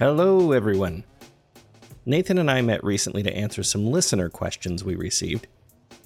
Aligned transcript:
Hello, 0.00 0.52
everyone. 0.52 1.04
Nathan 2.06 2.38
and 2.38 2.50
I 2.50 2.62
met 2.62 2.82
recently 2.82 3.22
to 3.22 3.36
answer 3.36 3.62
some 3.62 3.90
listener 3.90 4.30
questions 4.30 4.82
we 4.82 4.94
received. 4.94 5.46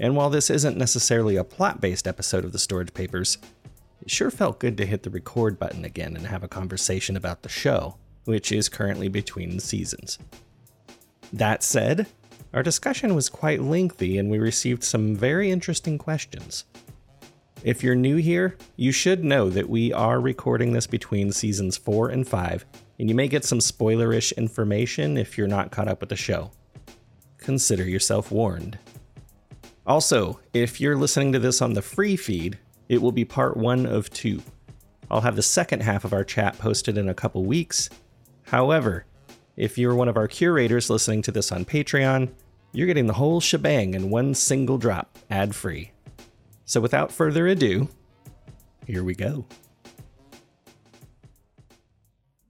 And 0.00 0.16
while 0.16 0.30
this 0.30 0.50
isn't 0.50 0.76
necessarily 0.76 1.36
a 1.36 1.44
plot 1.44 1.80
based 1.80 2.08
episode 2.08 2.44
of 2.44 2.50
the 2.50 2.58
Storage 2.58 2.92
Papers, 2.92 3.38
it 4.02 4.10
sure 4.10 4.32
felt 4.32 4.58
good 4.58 4.76
to 4.78 4.84
hit 4.84 5.04
the 5.04 5.10
record 5.10 5.60
button 5.60 5.84
again 5.84 6.16
and 6.16 6.26
have 6.26 6.42
a 6.42 6.48
conversation 6.48 7.16
about 7.16 7.44
the 7.44 7.48
show, 7.48 7.96
which 8.24 8.50
is 8.50 8.68
currently 8.68 9.06
between 9.06 9.60
seasons. 9.60 10.18
That 11.32 11.62
said, 11.62 12.08
our 12.52 12.64
discussion 12.64 13.14
was 13.14 13.28
quite 13.28 13.62
lengthy 13.62 14.18
and 14.18 14.28
we 14.28 14.40
received 14.40 14.82
some 14.82 15.14
very 15.14 15.52
interesting 15.52 15.98
questions. 15.98 16.64
If 17.62 17.84
you're 17.84 17.94
new 17.94 18.16
here, 18.16 18.56
you 18.74 18.90
should 18.90 19.22
know 19.22 19.48
that 19.50 19.70
we 19.70 19.92
are 19.92 20.20
recording 20.20 20.72
this 20.72 20.88
between 20.88 21.30
seasons 21.30 21.76
4 21.76 22.08
and 22.08 22.26
5, 22.26 22.66
and 22.98 23.08
you 23.08 23.14
may 23.14 23.28
get 23.28 23.44
some 23.44 23.58
spoilerish 23.58 24.36
information 24.36 25.16
if 25.16 25.36
you're 25.36 25.48
not 25.48 25.70
caught 25.70 25.88
up 25.88 26.00
with 26.00 26.08
the 26.08 26.16
show. 26.16 26.50
Consider 27.38 27.84
yourself 27.84 28.30
warned. 28.30 28.78
Also, 29.86 30.40
if 30.52 30.80
you're 30.80 30.96
listening 30.96 31.32
to 31.32 31.38
this 31.38 31.60
on 31.60 31.74
the 31.74 31.82
free 31.82 32.16
feed, 32.16 32.58
it 32.88 33.02
will 33.02 33.12
be 33.12 33.24
part 33.24 33.56
one 33.56 33.84
of 33.84 34.10
two. 34.10 34.42
I'll 35.10 35.20
have 35.20 35.36
the 35.36 35.42
second 35.42 35.82
half 35.82 36.04
of 36.04 36.12
our 36.12 36.24
chat 36.24 36.58
posted 36.58 36.96
in 36.96 37.08
a 37.08 37.14
couple 37.14 37.44
weeks. 37.44 37.90
However, 38.44 39.04
if 39.56 39.76
you're 39.76 39.94
one 39.94 40.08
of 40.08 40.16
our 40.16 40.28
curators 40.28 40.90
listening 40.90 41.22
to 41.22 41.32
this 41.32 41.52
on 41.52 41.64
Patreon, 41.64 42.30
you're 42.72 42.86
getting 42.86 43.06
the 43.06 43.12
whole 43.12 43.40
shebang 43.40 43.94
in 43.94 44.10
one 44.10 44.34
single 44.34 44.78
drop, 44.78 45.18
ad 45.30 45.54
free. 45.54 45.92
So 46.64 46.80
without 46.80 47.12
further 47.12 47.46
ado, 47.46 47.88
here 48.86 49.04
we 49.04 49.14
go. 49.14 49.44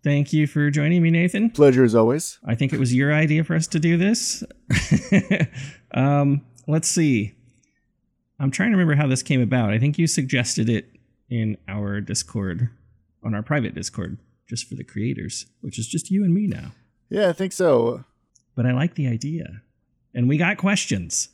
Thank 0.05 0.35
you 0.35 0.47
for 0.47 0.71
joining 0.71 1.03
me, 1.03 1.11
Nathan. 1.11 1.49
Pleasure 1.49 1.83
as 1.83 1.95
always. 1.95 2.39
I 2.47 2.55
think 2.55 2.75
it 2.75 2.79
was 2.79 2.93
your 2.93 3.11
idea 3.11 3.43
for 3.43 3.57
us 3.57 3.67
to 3.69 3.81
do 3.81 3.97
this. 3.97 4.45
um, 5.95 6.43
let's 6.69 6.89
see. 6.89 7.33
I'm 8.39 8.51
trying 8.51 8.73
to 8.73 8.77
remember 8.77 9.01
how 9.01 9.09
this 9.09 9.23
came 9.23 9.41
about. 9.41 9.73
I 9.73 9.79
think 9.79 9.97
you 9.97 10.07
suggested 10.07 10.69
it 10.69 10.91
in 11.31 11.57
our 11.69 12.03
Discord, 12.03 12.69
on 13.25 13.35
our 13.35 13.43
private 13.43 13.75
Discord, 13.75 14.19
just 14.47 14.69
for 14.69 14.75
the 14.75 14.85
creators, 14.85 15.47
which 15.63 15.79
is 15.79 15.89
just 15.89 16.11
you 16.11 16.23
and 16.23 16.35
me 16.35 16.49
now. 16.49 16.73
Yeah, 17.09 17.31
I 17.31 17.33
think 17.33 17.53
so. 17.53 18.05
But 18.55 18.67
I 18.67 18.73
like 18.73 18.97
the 18.97 19.09
idea. 19.09 19.63
And 20.15 20.29
we 20.29 20.37
got 20.37 20.59
questions. 20.59 21.31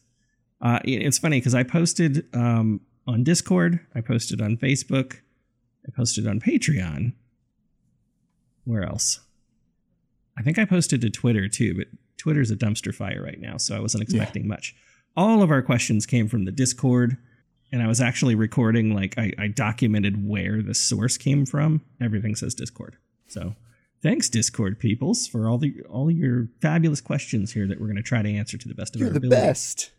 Uh, 0.61 0.79
it's 0.85 1.19
funny 1.19 1.41
because 1.41 1.57
I 1.57 1.65
posted 1.65 2.25
um, 2.37 2.83
on 3.09 3.25
Discord, 3.25 3.81
I 3.97 4.01
posted 4.01 4.41
on 4.41 4.57
Facebook, 4.57 5.17
I 5.85 5.91
posted 5.91 6.29
on 6.29 6.39
Patreon. 6.39 7.15
Where 8.71 8.85
else? 8.85 9.19
I 10.39 10.43
think 10.43 10.59
I 10.59 10.65
posted 10.65 11.01
to 11.01 11.11
Twitter 11.11 11.49
too, 11.49 11.75
but 11.77 11.89
Twitter's 12.19 12.53
a 12.53 12.57
dumpster 12.57 12.95
fire 12.95 13.21
right 13.23 13.41
now, 13.41 13.57
so 13.57 13.77
I 13.77 13.81
wasn't 13.81 14.05
expecting 14.05 14.43
yeah. 14.45 14.49
much. 14.49 14.77
All 15.17 15.43
of 15.43 15.51
our 15.51 15.61
questions 15.61 16.07
came 16.07 16.29
from 16.29 16.45
the 16.45 16.53
Discord, 16.53 17.17
and 17.73 17.83
I 17.83 17.89
was 17.89 18.01
actually 18.01 18.37
recording, 18.37 18.95
like, 18.95 19.19
I, 19.19 19.33
I 19.39 19.49
documented 19.49 20.29
where 20.29 20.63
the 20.63 20.75
source 20.75 21.17
came 21.17 21.47
from. 21.47 21.81
Everything 22.01 22.37
says 22.37 22.55
Discord. 22.55 22.97
So 23.27 23.57
thanks, 24.03 24.29
Discord 24.29 24.79
peoples, 24.79 25.27
for 25.27 25.49
all 25.49 25.59
the 25.59 25.75
all 25.91 26.11
your 26.11 26.47
fabulous 26.63 27.01
questions 27.01 27.53
here 27.53 27.67
that 27.67 27.81
we're 27.81 27.87
going 27.87 27.97
to 27.97 28.03
try 28.03 28.23
to 28.23 28.33
answer 28.33 28.57
to 28.57 28.69
the 28.69 28.75
best 28.75 28.95
of 28.95 29.01
You're 29.01 29.09
our 29.11 29.15
the 29.15 29.27
ability. 29.27 29.43
best. 29.43 29.91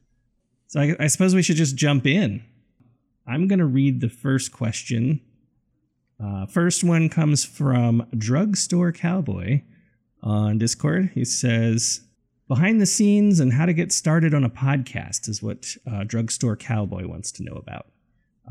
So 0.68 0.80
I, 0.80 0.96
I 0.98 1.08
suppose 1.08 1.36
we 1.36 1.42
should 1.42 1.58
just 1.58 1.76
jump 1.76 2.08
in. 2.08 2.44
I'm 3.28 3.50
going 3.50 3.60
to 3.60 3.66
read 3.66 4.00
the 4.00 4.10
first 4.10 4.54
question. 4.54 5.20
Uh, 6.24 6.46
first 6.46 6.84
one 6.84 7.10
comes 7.10 7.44
from 7.44 8.06
Drugstore 8.16 8.92
Cowboy 8.92 9.62
on 10.22 10.60
Discord. 10.60 11.12
He 11.16 11.26
says, 11.26 12.02
Behind 12.48 12.82
the 12.82 12.86
scenes 12.86 13.40
and 13.40 13.54
how 13.54 13.66
to 13.66 13.74
get 13.74 13.92
started 13.92 14.34
on 14.34 14.44
a 14.44 14.50
podcast 14.50 15.28
is 15.30 15.42
what 15.42 15.76
uh, 15.90 16.04
Drugstore 16.04 16.58
Cowboy 16.58 17.08
wants 17.08 17.32
to 17.34 17.44
know 17.44 17.54
about. 17.54 17.88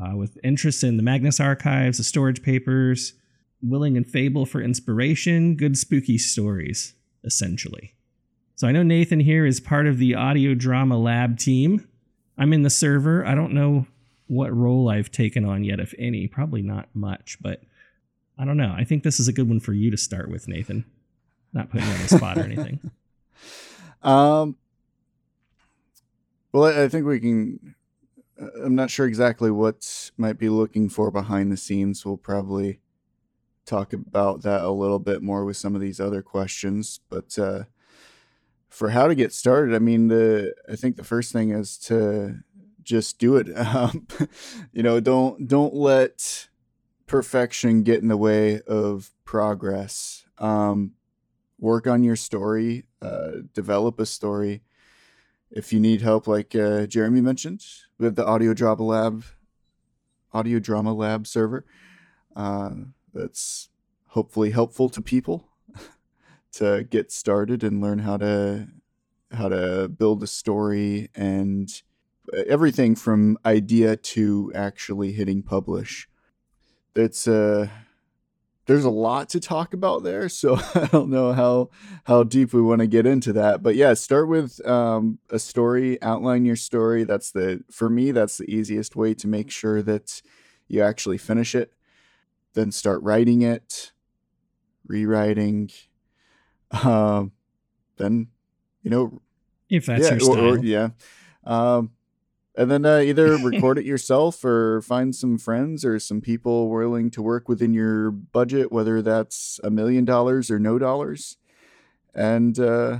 Uh, 0.01 0.17
with 0.17 0.37
interest 0.43 0.83
in 0.83 0.97
the 0.97 1.03
Magnus 1.03 1.39
archives, 1.39 1.97
the 1.97 2.03
storage 2.03 2.41
papers, 2.41 3.13
Willing 3.61 3.95
and 3.95 4.07
Fable 4.07 4.45
for 4.45 4.59
inspiration, 4.59 5.55
good 5.55 5.77
spooky 5.77 6.17
stories, 6.17 6.95
essentially. 7.23 7.93
So 8.55 8.67
I 8.67 8.71
know 8.71 8.83
Nathan 8.83 9.19
here 9.19 9.45
is 9.45 9.59
part 9.59 9.85
of 9.85 9.97
the 9.97 10.15
audio 10.15 10.55
drama 10.55 10.97
lab 10.97 11.37
team. 11.37 11.87
I'm 12.37 12.53
in 12.53 12.63
the 12.63 12.69
server. 12.69 13.25
I 13.25 13.35
don't 13.35 13.53
know 13.53 13.85
what 14.31 14.55
role 14.55 14.87
I've 14.87 15.11
taken 15.11 15.43
on 15.43 15.65
yet, 15.65 15.81
if 15.81 15.93
any. 15.99 16.25
Probably 16.25 16.61
not 16.61 16.87
much, 16.93 17.37
but 17.41 17.61
I 18.39 18.45
don't 18.45 18.55
know. 18.55 18.73
I 18.77 18.85
think 18.85 19.03
this 19.03 19.19
is 19.19 19.27
a 19.27 19.33
good 19.33 19.49
one 19.49 19.59
for 19.59 19.73
you 19.73 19.91
to 19.91 19.97
start 19.97 20.31
with, 20.31 20.47
Nathan. 20.47 20.85
Not 21.51 21.69
putting 21.69 21.85
you 21.85 21.93
on 21.93 22.01
the 22.01 22.07
spot 22.07 22.37
or 22.37 22.43
anything. 22.43 22.79
Um. 24.03 24.55
Well, 26.51 26.63
I 26.63 26.87
think 26.87 27.05
we 27.05 27.19
can. 27.19 27.75
Uh, 28.41 28.65
I'm 28.65 28.73
not 28.73 28.89
sure 28.89 29.05
exactly 29.05 29.51
what 29.51 30.09
might 30.17 30.39
be 30.39 30.49
looking 30.49 30.89
for 30.89 31.11
behind 31.11 31.51
the 31.51 31.57
scenes. 31.57 32.03
We'll 32.03 32.17
probably 32.17 32.79
talk 33.63 33.93
about 33.93 34.41
that 34.41 34.63
a 34.63 34.71
little 34.71 34.97
bit 34.97 35.21
more 35.21 35.45
with 35.45 35.55
some 35.55 35.75
of 35.75 35.81
these 35.81 35.99
other 35.99 36.23
questions, 36.23 36.99
but 37.11 37.37
uh, 37.37 37.65
for 38.69 38.89
how 38.89 39.07
to 39.07 39.13
get 39.13 39.33
started, 39.33 39.75
I 39.75 39.79
mean, 39.79 40.07
the 40.07 40.55
I 40.67 40.75
think 40.75 40.95
the 40.95 41.03
first 41.03 41.31
thing 41.31 41.51
is 41.51 41.77
to 41.79 42.39
just 42.83 43.19
do 43.19 43.35
it. 43.37 43.47
Um, 43.57 44.07
you 44.73 44.83
know, 44.83 44.99
don't 44.99 45.47
don't 45.47 45.73
let 45.73 46.49
perfection 47.07 47.83
get 47.83 48.01
in 48.01 48.07
the 48.07 48.17
way 48.17 48.61
of 48.61 49.11
progress. 49.25 50.25
Um, 50.37 50.93
work 51.59 51.87
on 51.87 52.03
your 52.03 52.15
story, 52.15 52.85
uh, 53.01 53.43
develop 53.53 53.99
a 53.99 54.05
story. 54.05 54.63
If 55.51 55.71
you 55.71 55.79
need 55.79 56.01
help, 56.01 56.27
like 56.27 56.55
uh, 56.55 56.87
Jeremy 56.87 57.21
mentioned, 57.21 57.63
with 57.99 58.15
the 58.15 58.25
Audio 58.25 58.53
Drama 58.53 58.83
Lab, 58.83 59.23
Audio 60.33 60.59
Drama 60.59 60.93
Lab 60.93 61.27
server, 61.27 61.65
uh, 62.35 62.71
that's 63.13 63.69
hopefully 64.07 64.51
helpful 64.51 64.89
to 64.89 65.01
people 65.01 65.47
to 66.53 66.83
get 66.89 67.11
started 67.11 67.63
and 67.63 67.81
learn 67.81 67.99
how 67.99 68.17
to 68.17 68.67
how 69.31 69.47
to 69.47 69.87
build 69.87 70.21
a 70.23 70.27
story 70.27 71.09
and 71.15 71.83
everything 72.47 72.95
from 72.95 73.37
idea 73.45 73.95
to 73.95 74.51
actually 74.55 75.11
hitting 75.11 75.43
publish. 75.43 76.07
It's 76.95 77.27
uh 77.27 77.67
there's 78.65 78.85
a 78.85 78.89
lot 78.89 79.27
to 79.29 79.39
talk 79.39 79.73
about 79.73 80.03
there, 80.03 80.29
so 80.29 80.55
I 80.75 80.87
don't 80.91 81.09
know 81.09 81.33
how 81.33 81.69
how 82.05 82.23
deep 82.23 82.53
we 82.53 82.61
want 82.61 82.79
to 82.79 82.87
get 82.87 83.05
into 83.05 83.33
that. 83.33 83.63
But 83.63 83.75
yeah, 83.75 83.93
start 83.93 84.27
with 84.27 84.65
um, 84.67 85.19
a 85.29 85.39
story, 85.39 86.01
outline 86.01 86.45
your 86.45 86.55
story. 86.55 87.03
That's 87.03 87.31
the 87.31 87.63
for 87.71 87.89
me 87.89 88.11
that's 88.11 88.37
the 88.37 88.49
easiest 88.49 88.95
way 88.95 89.13
to 89.15 89.27
make 89.27 89.51
sure 89.51 89.81
that 89.81 90.21
you 90.67 90.81
actually 90.81 91.17
finish 91.17 91.55
it. 91.55 91.73
Then 92.53 92.71
start 92.71 93.01
writing 93.01 93.41
it, 93.41 93.91
rewriting, 94.85 95.71
um, 96.71 97.31
then 97.97 98.27
you 98.83 98.91
know, 98.91 99.21
if 99.69 99.85
that's 99.85 100.03
yeah, 100.03 100.11
your 100.11 100.19
style, 100.19 100.39
or, 100.39 100.57
or, 100.57 100.63
yeah, 100.63 100.89
um, 101.45 101.91
and 102.55 102.69
then 102.69 102.85
uh, 102.85 102.99
either 102.99 103.37
record 103.43 103.77
it 103.77 103.85
yourself 103.85 104.43
or 104.43 104.81
find 104.81 105.15
some 105.15 105.37
friends 105.37 105.85
or 105.85 105.99
some 105.99 106.21
people 106.21 106.69
willing 106.69 107.09
to 107.11 107.21
work 107.21 107.47
within 107.47 107.73
your 107.73 108.11
budget, 108.11 108.71
whether 108.71 109.01
that's 109.01 109.59
a 109.63 109.69
million 109.69 110.05
dollars 110.05 110.51
or 110.51 110.59
no 110.59 110.77
dollars, 110.77 111.37
and 112.13 112.59
uh, 112.59 112.99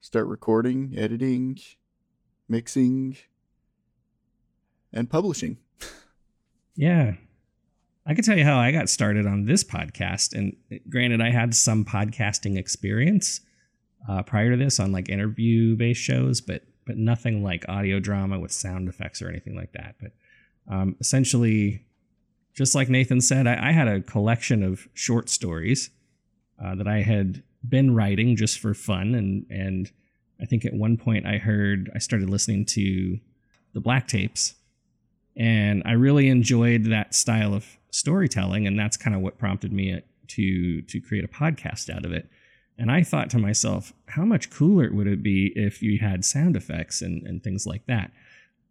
start 0.00 0.26
recording, 0.26 0.94
editing, 0.96 1.58
mixing, 2.48 3.16
and 4.92 5.10
publishing. 5.10 5.58
Yeah, 6.74 7.14
I 8.06 8.14
can 8.14 8.22
tell 8.22 8.36
you 8.36 8.44
how 8.44 8.58
I 8.58 8.70
got 8.70 8.88
started 8.88 9.26
on 9.26 9.46
this 9.46 9.64
podcast. 9.64 10.32
And 10.32 10.56
granted, 10.88 11.20
I 11.20 11.30
had 11.30 11.54
some 11.54 11.84
podcasting 11.84 12.56
experience 12.56 13.40
uh, 14.08 14.22
prior 14.22 14.50
to 14.50 14.56
this 14.56 14.78
on 14.78 14.92
like 14.92 15.08
interview 15.08 15.74
based 15.74 16.02
shows, 16.02 16.40
but 16.40 16.62
but 16.86 16.96
nothing 16.96 17.42
like 17.42 17.64
audio 17.68 17.98
drama 17.98 18.38
with 18.38 18.52
sound 18.52 18.88
effects 18.88 19.20
or 19.20 19.28
anything 19.28 19.56
like 19.56 19.72
that. 19.72 19.96
But 20.00 20.12
um, 20.72 20.96
essentially, 21.00 21.84
just 22.54 22.74
like 22.74 22.88
Nathan 22.88 23.20
said, 23.20 23.46
I, 23.46 23.68
I, 23.68 23.72
had 23.72 23.88
a 23.88 24.00
collection 24.00 24.62
of 24.62 24.88
short 24.94 25.28
stories 25.28 25.90
uh, 26.62 26.74
that 26.76 26.88
I 26.88 27.02
had 27.02 27.42
been 27.68 27.94
writing 27.94 28.36
just 28.36 28.58
for 28.58 28.72
fun, 28.72 29.14
and 29.14 29.46
and 29.50 29.90
I 30.40 30.46
think 30.46 30.64
at 30.64 30.72
one 30.72 30.96
point 30.96 31.26
I 31.26 31.38
heard 31.38 31.90
I 31.94 31.98
started 31.98 32.30
listening 32.30 32.64
to 32.66 33.18
the 33.74 33.80
Black 33.80 34.08
Tapes, 34.08 34.54
and 35.36 35.82
I 35.84 35.92
really 35.92 36.28
enjoyed 36.28 36.84
that 36.86 37.14
style 37.14 37.54
of 37.54 37.78
storytelling, 37.90 38.66
and 38.66 38.78
that's 38.78 38.96
kind 38.96 39.14
of 39.14 39.22
what 39.22 39.38
prompted 39.38 39.72
me 39.72 40.00
to 40.28 40.82
to 40.82 41.00
create 41.00 41.24
a 41.24 41.28
podcast 41.28 41.94
out 41.94 42.04
of 42.04 42.12
it. 42.12 42.28
And 42.78 42.90
I 42.90 43.02
thought 43.02 43.30
to 43.30 43.38
myself, 43.38 43.92
how 44.08 44.24
much 44.24 44.50
cooler 44.50 44.92
would 44.92 45.06
it 45.06 45.22
be 45.22 45.52
if 45.56 45.82
you 45.82 45.98
had 45.98 46.24
sound 46.24 46.56
effects 46.56 47.00
and, 47.00 47.26
and 47.26 47.42
things 47.42 47.66
like 47.66 47.86
that? 47.86 48.10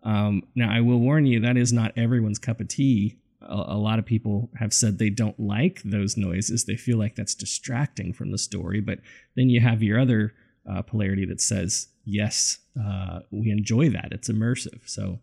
Um, 0.04 0.44
now, 0.54 0.72
I 0.72 0.82
will 0.82 1.00
warn 1.00 1.26
you, 1.26 1.40
that 1.40 1.58
is 1.58 1.74
not 1.74 1.98
everyone's 1.98 2.38
cup 2.38 2.60
of 2.60 2.68
tea. 2.68 3.18
a, 3.42 3.54
a, 3.54 3.78
lot 3.78 3.98
of 3.98 4.06
people 4.06 4.52
have 4.58 4.74
said 4.74 5.00
they 5.00 5.10
don't 5.10 5.40
like 5.40 5.82
those 5.84 6.16
noises. 6.16 6.66
They 6.66 6.76
feel 6.76 6.98
like 6.98 7.16
that's 7.16 7.34
distracting 7.34 8.14
from 8.14 8.32
the 8.32 8.38
story. 8.38 8.80
But 8.80 9.00
then 9.36 9.50
you 9.50 9.60
have 9.62 9.82
your 9.82 10.00
other 10.00 10.34
uh, 10.70 10.84
polarity 10.84 11.26
that 11.26 11.42
says, 11.42 11.88
yes, 12.04 12.60
uh, 12.80 13.22
we 13.32 13.50
enjoy 13.50 13.90
that. 13.90 14.10
It's 14.12 14.30
immersive. 14.30 14.82
So, 14.86 15.20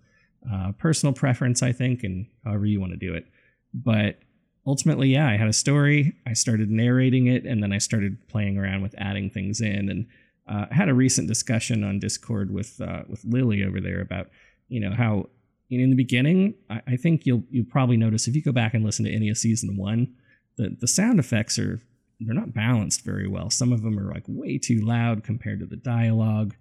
uh, 0.52 0.72
personal 0.72 1.12
preference, 1.12 1.62
I 1.62 1.70
think, 1.70 2.02
and 2.02 2.26
however 2.44 2.66
you 2.66 2.80
want 2.80 2.92
to 2.92 2.98
do 2.98 3.14
it. 3.14 3.26
But 3.72 4.18
ultimately, 4.66 5.08
yeah, 5.08 5.28
I 5.28 5.36
had 5.36 5.48
a 5.48 5.52
story. 5.52 6.14
I 6.26 6.32
started 6.32 6.70
narrating 6.70 7.26
it, 7.26 7.44
and 7.44 7.62
then 7.62 7.72
I 7.72 7.78
started 7.78 8.26
playing 8.28 8.58
around 8.58 8.82
with 8.82 8.94
adding 8.98 9.30
things 9.30 9.60
in. 9.60 9.88
And 9.88 10.06
uh, 10.48 10.66
I 10.70 10.74
had 10.74 10.88
a 10.88 10.94
recent 10.94 11.28
discussion 11.28 11.84
on 11.84 11.98
Discord 11.98 12.50
with 12.50 12.80
uh, 12.80 13.02
with 13.08 13.24
Lily 13.24 13.64
over 13.64 13.80
there 13.80 14.00
about 14.00 14.28
you 14.68 14.80
know 14.80 14.92
how 14.92 15.28
in 15.70 15.90
the 15.90 15.96
beginning, 15.96 16.54
I, 16.68 16.82
I 16.86 16.96
think 16.96 17.26
you'll 17.26 17.44
you'll 17.50 17.64
probably 17.66 17.96
notice 17.96 18.28
if 18.28 18.36
you 18.36 18.42
go 18.42 18.52
back 18.52 18.74
and 18.74 18.84
listen 18.84 19.04
to 19.04 19.12
any 19.12 19.28
of 19.28 19.38
season 19.38 19.76
one, 19.76 20.14
the 20.56 20.76
the 20.80 20.88
sound 20.88 21.18
effects 21.18 21.58
are 21.58 21.80
they're 22.20 22.34
not 22.34 22.54
balanced 22.54 23.04
very 23.04 23.26
well. 23.26 23.50
Some 23.50 23.72
of 23.72 23.82
them 23.82 23.98
are 23.98 24.12
like 24.12 24.24
way 24.28 24.58
too 24.58 24.80
loud 24.80 25.24
compared 25.24 25.60
to 25.60 25.66
the 25.66 25.76
dialogue. 25.76 26.54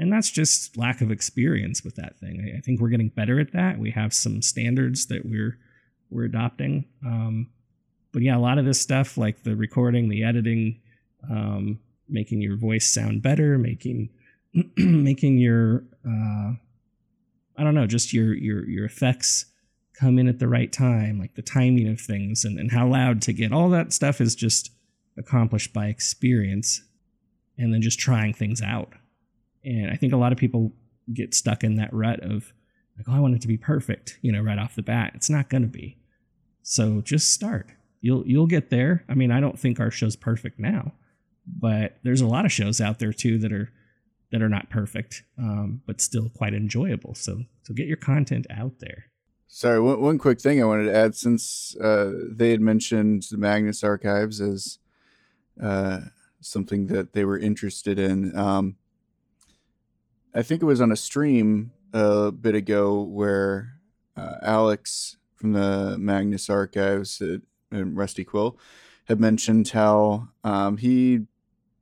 And 0.00 0.12
that's 0.12 0.30
just 0.30 0.76
lack 0.76 1.00
of 1.00 1.10
experience 1.10 1.82
with 1.82 1.96
that 1.96 2.20
thing. 2.20 2.40
I, 2.40 2.58
I 2.58 2.60
think 2.60 2.80
we're 2.80 2.88
getting 2.88 3.08
better 3.08 3.40
at 3.40 3.52
that. 3.52 3.80
We 3.80 3.90
have 3.90 4.14
some 4.14 4.42
standards 4.42 5.06
that 5.06 5.26
we're 5.26 5.58
we're 6.10 6.24
adopting. 6.24 6.84
Um, 7.04 7.48
but 8.12 8.22
yeah, 8.22 8.36
a 8.36 8.40
lot 8.40 8.58
of 8.58 8.64
this 8.64 8.80
stuff, 8.80 9.18
like 9.18 9.42
the 9.42 9.54
recording, 9.54 10.08
the 10.08 10.24
editing, 10.24 10.80
um, 11.30 11.78
making 12.08 12.40
your 12.40 12.56
voice 12.56 12.86
sound 12.86 13.22
better, 13.22 13.58
making 13.58 14.10
making 14.76 15.38
your 15.38 15.84
uh, 16.06 16.52
I 17.58 17.64
don't 17.64 17.74
know, 17.74 17.86
just 17.86 18.12
your 18.12 18.34
your 18.34 18.66
your 18.68 18.84
effects 18.84 19.46
come 19.98 20.18
in 20.18 20.28
at 20.28 20.38
the 20.38 20.48
right 20.48 20.72
time, 20.72 21.18
like 21.18 21.34
the 21.34 21.42
timing 21.42 21.88
of 21.88 22.00
things 22.00 22.44
and, 22.44 22.58
and 22.58 22.70
how 22.70 22.86
loud 22.86 23.20
to 23.22 23.32
get. 23.32 23.52
All 23.52 23.68
that 23.70 23.92
stuff 23.92 24.20
is 24.20 24.36
just 24.36 24.70
accomplished 25.18 25.72
by 25.72 25.86
experience 25.86 26.82
and 27.58 27.74
then 27.74 27.82
just 27.82 27.98
trying 27.98 28.32
things 28.32 28.62
out. 28.62 28.92
And 29.64 29.90
I 29.90 29.96
think 29.96 30.12
a 30.12 30.16
lot 30.16 30.30
of 30.30 30.38
people 30.38 30.72
get 31.12 31.34
stuck 31.34 31.64
in 31.64 31.74
that 31.76 31.92
rut 31.92 32.20
of 32.20 32.52
like, 32.96 33.08
oh, 33.08 33.16
I 33.16 33.20
want 33.20 33.34
it 33.34 33.42
to 33.42 33.48
be 33.48 33.56
perfect, 33.56 34.18
you 34.22 34.30
know, 34.30 34.40
right 34.40 34.58
off 34.58 34.76
the 34.76 34.82
bat. 34.82 35.12
It's 35.14 35.28
not 35.28 35.48
gonna 35.48 35.66
be. 35.66 35.97
So 36.70 37.00
just 37.00 37.32
start. 37.32 37.70
You'll 38.02 38.26
you'll 38.26 38.46
get 38.46 38.68
there. 38.68 39.02
I 39.08 39.14
mean, 39.14 39.30
I 39.30 39.40
don't 39.40 39.58
think 39.58 39.80
our 39.80 39.90
show's 39.90 40.16
perfect 40.16 40.58
now, 40.58 40.92
but 41.46 41.96
there's 42.02 42.20
a 42.20 42.26
lot 42.26 42.44
of 42.44 42.52
shows 42.52 42.78
out 42.78 42.98
there 42.98 43.14
too 43.14 43.38
that 43.38 43.54
are 43.54 43.72
that 44.32 44.42
are 44.42 44.50
not 44.50 44.68
perfect, 44.68 45.22
um, 45.38 45.80
but 45.86 46.02
still 46.02 46.28
quite 46.28 46.52
enjoyable. 46.52 47.14
So 47.14 47.44
so 47.62 47.72
get 47.72 47.86
your 47.86 47.96
content 47.96 48.46
out 48.50 48.80
there. 48.80 49.06
Sorry, 49.46 49.80
one, 49.80 49.98
one 50.02 50.18
quick 50.18 50.42
thing 50.42 50.60
I 50.60 50.66
wanted 50.66 50.84
to 50.84 50.94
add 50.94 51.14
since 51.14 51.74
uh, 51.82 52.12
they 52.30 52.50
had 52.50 52.60
mentioned 52.60 53.24
the 53.30 53.38
Magnus 53.38 53.82
Archives 53.82 54.38
as 54.38 54.78
uh, 55.62 56.00
something 56.42 56.88
that 56.88 57.14
they 57.14 57.24
were 57.24 57.38
interested 57.38 57.98
in. 57.98 58.36
Um, 58.36 58.76
I 60.34 60.42
think 60.42 60.60
it 60.60 60.66
was 60.66 60.82
on 60.82 60.92
a 60.92 60.96
stream 60.96 61.72
a 61.94 62.30
bit 62.30 62.54
ago 62.54 63.00
where 63.00 63.80
uh, 64.18 64.34
Alex 64.42 65.16
from 65.38 65.52
the 65.52 65.96
Magnus 65.98 66.50
Archives 66.50 67.22
and 67.70 67.96
Rusty 67.96 68.24
Quill 68.24 68.58
had 69.04 69.20
mentioned 69.20 69.68
how 69.68 70.28
um, 70.44 70.76
he 70.78 71.20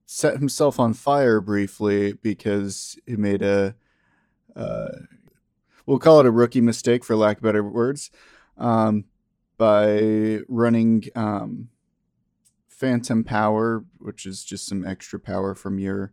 set 0.05 0.39
himself 0.39 0.79
on 0.79 0.93
fire 0.93 1.41
briefly 1.41 2.13
because 2.13 2.97
he 3.07 3.17
made 3.17 3.43
a 3.43 3.75
uh, 4.55 4.89
we'll 5.85 5.99
call 5.99 6.21
it 6.21 6.27
a 6.27 6.31
rookie 6.31 6.61
mistake 6.61 7.05
for 7.05 7.17
lack 7.17 7.39
of 7.39 7.43
better 7.43 7.65
words 7.65 8.11
um, 8.59 9.05
by 9.59 10.41
running 10.49 11.05
um, 11.15 11.69
phantom 12.69 13.25
power 13.25 13.85
which 13.99 14.27
is 14.27 14.45
just 14.45 14.67
some 14.67 14.87
extra 14.87 15.19
power 15.19 15.55
from 15.55 15.79
your 15.79 16.13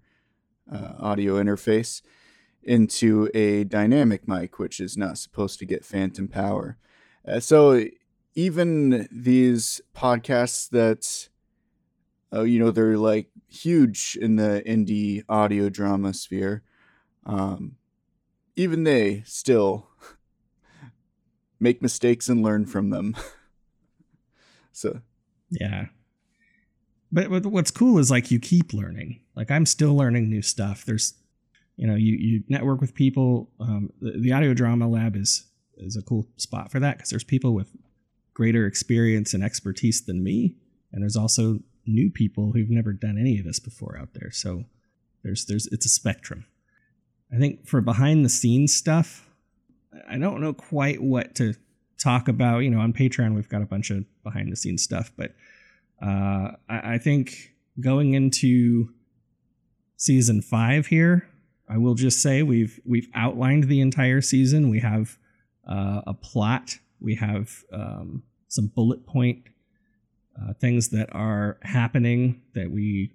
uh, 0.72 0.94
audio 1.00 1.36
interface 1.36 2.02
into 2.64 3.30
a 3.34 3.66
dynamic 3.66 4.28
mic 4.28 4.58
which 4.58 4.80
is 4.80 4.98
not 4.98 5.18
supposed 5.18 5.60
to 5.60 5.66
get 5.66 5.86
phantom 5.86 6.28
power 6.28 6.78
uh, 7.28 7.40
so 7.40 7.86
even 8.36 9.08
these 9.12 9.82
podcasts 9.96 10.70
that 10.70 11.30
uh, 12.34 12.44
you 12.44 12.60
know 12.60 12.72
they're 12.72 12.98
like 12.98 13.30
huge 13.48 14.18
in 14.22 14.36
the 14.36 14.64
indie 14.66 15.24
audio 15.30 15.70
drama 15.70 16.14
sphere 16.14 16.64
um, 17.26 17.76
even 18.56 18.84
they 18.84 19.24
still 19.26 19.88
make 21.60 21.82
mistakes 21.82 22.30
and 22.30 22.44
learn 22.44 22.66
from 22.66 22.90
them. 22.90 23.16
So 24.76 25.02
yeah. 25.52 25.86
But, 27.12 27.46
what's 27.46 27.70
cool 27.70 28.00
is 28.00 28.10
like 28.10 28.32
you 28.32 28.40
keep 28.40 28.74
learning. 28.74 29.20
Like 29.36 29.52
i'm 29.52 29.68
still 29.68 29.96
learning 29.96 30.32
new 30.32 30.42
stuff. 30.42 30.84
There's 30.84 31.14
you 31.78 31.86
know 31.86 31.94
you 31.94 32.14
you 32.16 32.44
network 32.50 32.82
with 32.82 32.96
people 32.96 33.52
um, 33.60 33.94
the, 34.02 34.20
the 34.20 34.32
audio 34.32 34.56
drama 34.56 34.88
lab 34.90 35.16
is 35.16 35.46
is 35.78 35.96
a 35.96 36.02
cool 36.02 36.28
spot 36.38 36.72
for 36.72 36.80
that 36.80 36.98
because 36.98 37.10
there's 37.10 37.24
people 37.24 37.54
with 37.54 37.76
greater 38.34 38.66
experience 38.66 39.34
and 39.34 39.44
expertise 39.44 40.02
than 40.06 40.24
me 40.24 40.56
and 40.94 41.02
there's 41.02 41.18
also 41.18 41.60
new 41.86 42.10
people 42.10 42.52
who've 42.52 42.70
never 42.70 42.94
done 42.94 43.18
any 43.18 43.40
of 43.40 43.46
this 43.46 43.60
before 43.60 43.98
out 44.00 44.14
there. 44.14 44.32
So 44.32 44.66
there's 45.24 45.46
there's 45.46 45.68
it's 45.68 45.86
a 45.86 45.90
spectrum. 45.90 46.46
I 47.34 47.40
think 47.40 47.68
for 47.68 47.82
behind 47.82 48.24
the 48.24 48.30
scenes 48.30 48.76
stuff, 48.76 49.28
I 50.08 50.18
don't 50.18 50.40
know 50.40 50.54
quite 50.54 51.02
what 51.02 51.36
to 51.36 51.56
talk 51.98 52.28
about. 52.28 52.60
You 52.60 52.70
know, 52.70 52.80
on 52.80 52.94
Patreon 52.94 53.36
we've 53.36 53.50
got 53.50 53.64
a 53.64 53.66
bunch 53.66 53.90
of 53.90 54.06
behind 54.24 54.52
the 54.52 54.56
scenes 54.56 54.84
stuff, 54.84 55.12
but 55.18 55.34
uh, 56.02 56.52
I, 56.70 56.94
I 56.94 56.98
think 57.00 57.54
going 57.80 58.14
into 58.14 58.90
season 59.98 60.42
five 60.42 60.88
here, 60.88 61.28
I 61.68 61.78
will 61.78 61.96
just 61.96 62.22
say 62.22 62.44
we've 62.44 62.80
we've 62.86 63.10
outlined 63.16 63.66
the 63.66 63.82
entire 63.82 64.22
season. 64.22 64.70
We 64.70 64.80
have 64.82 65.18
uh, 65.68 66.02
a 66.08 66.14
plot. 66.14 66.78
We 67.00 67.16
have 67.16 67.64
um, 67.72 68.24
some 68.48 68.68
bullet 68.68 69.06
point 69.06 69.44
uh, 70.40 70.54
things 70.54 70.90
that 70.90 71.10
are 71.12 71.58
happening 71.62 72.42
that 72.54 72.72
we 72.72 73.14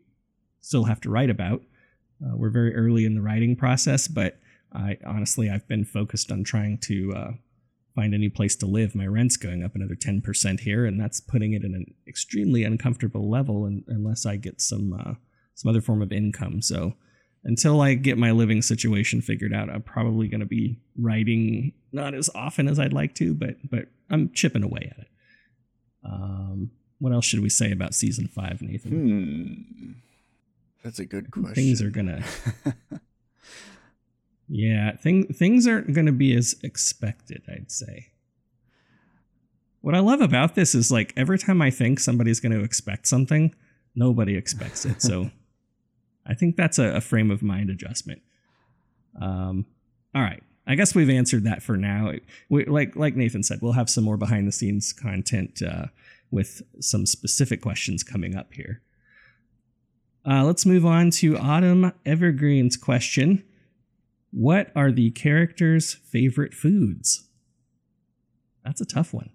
still 0.60 0.84
have 0.84 1.00
to 1.00 1.10
write 1.10 1.30
about. 1.30 1.62
Uh, 2.24 2.36
we're 2.36 2.50
very 2.50 2.74
early 2.74 3.04
in 3.04 3.14
the 3.14 3.22
writing 3.22 3.56
process, 3.56 4.08
but 4.08 4.38
I 4.72 4.98
honestly 5.06 5.48
I've 5.50 5.66
been 5.68 5.84
focused 5.84 6.30
on 6.30 6.44
trying 6.44 6.78
to 6.78 7.12
uh, 7.16 7.30
find 7.94 8.14
a 8.14 8.18
new 8.18 8.30
place 8.30 8.56
to 8.56 8.66
live. 8.66 8.94
My 8.94 9.06
rent's 9.06 9.37
going 9.37 9.64
up 9.64 9.75
another 9.75 9.94
ten 9.94 10.20
percent 10.20 10.61
here, 10.61 10.84
and 10.84 11.00
that's 11.00 11.20
putting 11.20 11.52
it 11.52 11.64
in 11.64 11.75
an 11.75 11.94
extremely 12.06 12.64
uncomfortable 12.64 13.30
level. 13.30 13.64
And, 13.64 13.84
unless 13.88 14.26
I 14.26 14.37
get 14.37 14.61
some 14.61 14.92
uh, 14.92 15.14
some 15.54 15.70
other 15.70 15.80
form 15.80 16.02
of 16.02 16.12
income, 16.12 16.61
so 16.62 16.94
until 17.45 17.80
I 17.80 17.95
get 17.95 18.18
my 18.18 18.30
living 18.30 18.62
situation 18.62 19.21
figured 19.21 19.52
out, 19.52 19.71
I'm 19.71 19.83
probably 19.83 20.28
going 20.28 20.40
to 20.40 20.47
be 20.47 20.78
writing 20.97 21.73
not 21.92 22.14
as 22.14 22.28
often 22.35 22.68
as 22.68 22.78
I'd 22.78 22.92
like 22.92 23.14
to, 23.16 23.35
but 23.35 23.57
but 23.68 23.87
I'm 24.11 24.30
chipping 24.33 24.62
away 24.62 24.92
at 24.92 24.99
it. 24.99 25.09
Um, 26.04 26.71
what 26.99 27.12
else 27.12 27.25
should 27.25 27.40
we 27.40 27.49
say 27.49 27.71
about 27.71 27.95
season 27.95 28.28
five, 28.28 28.61
Nathan? 28.62 28.92
Hmm. 28.92 29.92
That's 30.83 30.99
a 30.99 31.04
good 31.04 31.30
question. 31.30 31.54
Things 31.54 31.83
are 31.83 31.90
gonna. 31.90 32.23
yeah, 34.49 34.97
thing, 34.97 35.26
things 35.26 35.66
aren't 35.66 35.92
gonna 35.92 36.12
be 36.12 36.35
as 36.35 36.54
expected. 36.62 37.42
I'd 37.49 37.71
say. 37.71 38.09
What 39.80 39.95
I 39.95 40.00
love 40.00 40.21
about 40.21 40.54
this 40.54 40.75
is 40.75 40.90
like 40.90 41.12
every 41.16 41.38
time 41.38 41.62
I 41.62 41.71
think 41.71 42.00
somebody's 42.00 42.40
going 42.40 42.52
to 42.52 42.64
expect 42.64 43.07
something, 43.07 43.54
nobody 43.95 44.37
expects 44.37 44.85
it. 44.85 45.00
So, 45.00 45.30
I 46.28 46.35
think 46.35 46.56
that's 46.56 46.78
a, 46.78 46.97
a 46.97 47.00
frame 47.00 47.30
of 47.30 47.42
mind 47.42 47.70
adjustment. 47.70 48.23
Um, 49.20 49.66
all 50.14 50.23
right. 50.23 50.42
I 50.66 50.75
guess 50.75 50.94
we've 50.94 51.08
answered 51.08 51.44
that 51.44 51.62
for 51.62 51.76
now. 51.76 52.12
We, 52.50 52.66
like 52.66 52.94
like 52.94 53.16
Nathan 53.16 53.42
said, 53.42 53.61
we'll 53.62 53.73
have 53.73 53.88
some 53.88 54.04
more 54.04 54.18
behind 54.18 54.47
the 54.47 54.52
scenes 54.52 54.92
content 54.92 55.62
uh, 55.62 55.87
with 56.30 56.61
some 56.80 57.06
specific 57.06 57.62
questions 57.62 58.02
coming 58.02 58.37
up 58.37 58.52
here. 58.52 58.82
Uh, 60.28 60.44
let's 60.44 60.66
move 60.66 60.85
on 60.85 61.11
to 61.11 61.38
Autumn 61.38 61.92
Evergreen's 62.04 62.76
question 62.76 63.44
What 64.30 64.70
are 64.76 64.92
the 64.92 65.11
characters' 65.11 65.94
favorite 65.94 66.52
foods? 66.52 67.28
That's 68.62 68.82
a 68.82 68.87
tough 68.87 69.14
one. 69.14 69.30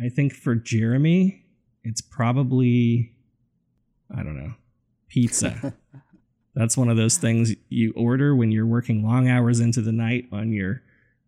I 0.00 0.08
think 0.08 0.32
for 0.32 0.54
Jeremy, 0.54 1.44
it's 1.84 2.00
probably, 2.00 3.12
I 4.10 4.22
don't 4.22 4.38
know, 4.38 4.54
pizza. 5.10 5.74
That's 6.54 6.76
one 6.76 6.88
of 6.88 6.96
those 6.96 7.18
things 7.18 7.54
you 7.68 7.92
order 7.94 8.34
when 8.34 8.50
you're 8.50 8.66
working 8.66 9.04
long 9.04 9.28
hours 9.28 9.60
into 9.60 9.82
the 9.82 9.92
night 9.92 10.26
on 10.32 10.52
your 10.52 10.82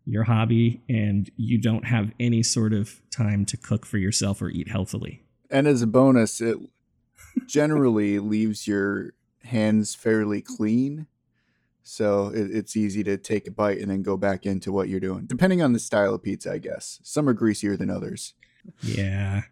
your 0.05 0.23
hobby 0.23 0.81
and 0.89 1.29
you 1.37 1.57
don't 1.57 1.85
have 1.85 2.11
any 2.19 2.43
sort 2.43 2.73
of 2.73 3.01
time 3.09 3.45
to 3.45 3.55
cook 3.55 3.85
for 3.85 3.97
yourself 3.97 4.41
or 4.41 4.49
eat 4.49 4.67
healthily. 4.67 5.23
And 5.49 5.65
as 5.65 5.81
a 5.81 5.87
bonus, 5.87 6.41
it 6.41 6.57
generally 7.47 8.19
leaves 8.19 8.67
your 8.67 9.13
hands 9.43 9.95
fairly 9.95 10.41
clean. 10.41 11.07
So 11.83 12.27
it, 12.27 12.51
it's 12.51 12.75
easy 12.75 13.03
to 13.05 13.17
take 13.17 13.47
a 13.47 13.51
bite 13.51 13.79
and 13.79 13.89
then 13.89 14.01
go 14.03 14.17
back 14.17 14.45
into 14.45 14.73
what 14.73 14.89
you're 14.89 14.99
doing, 14.99 15.25
depending 15.25 15.61
on 15.61 15.73
the 15.73 15.79
style 15.79 16.13
of 16.15 16.23
pizza, 16.23 16.51
I 16.51 16.57
guess. 16.57 16.99
Some 17.03 17.29
are 17.29 17.33
greasier 17.33 17.77
than 17.77 17.89
others. 17.89 18.33
Yeah. 18.81 19.43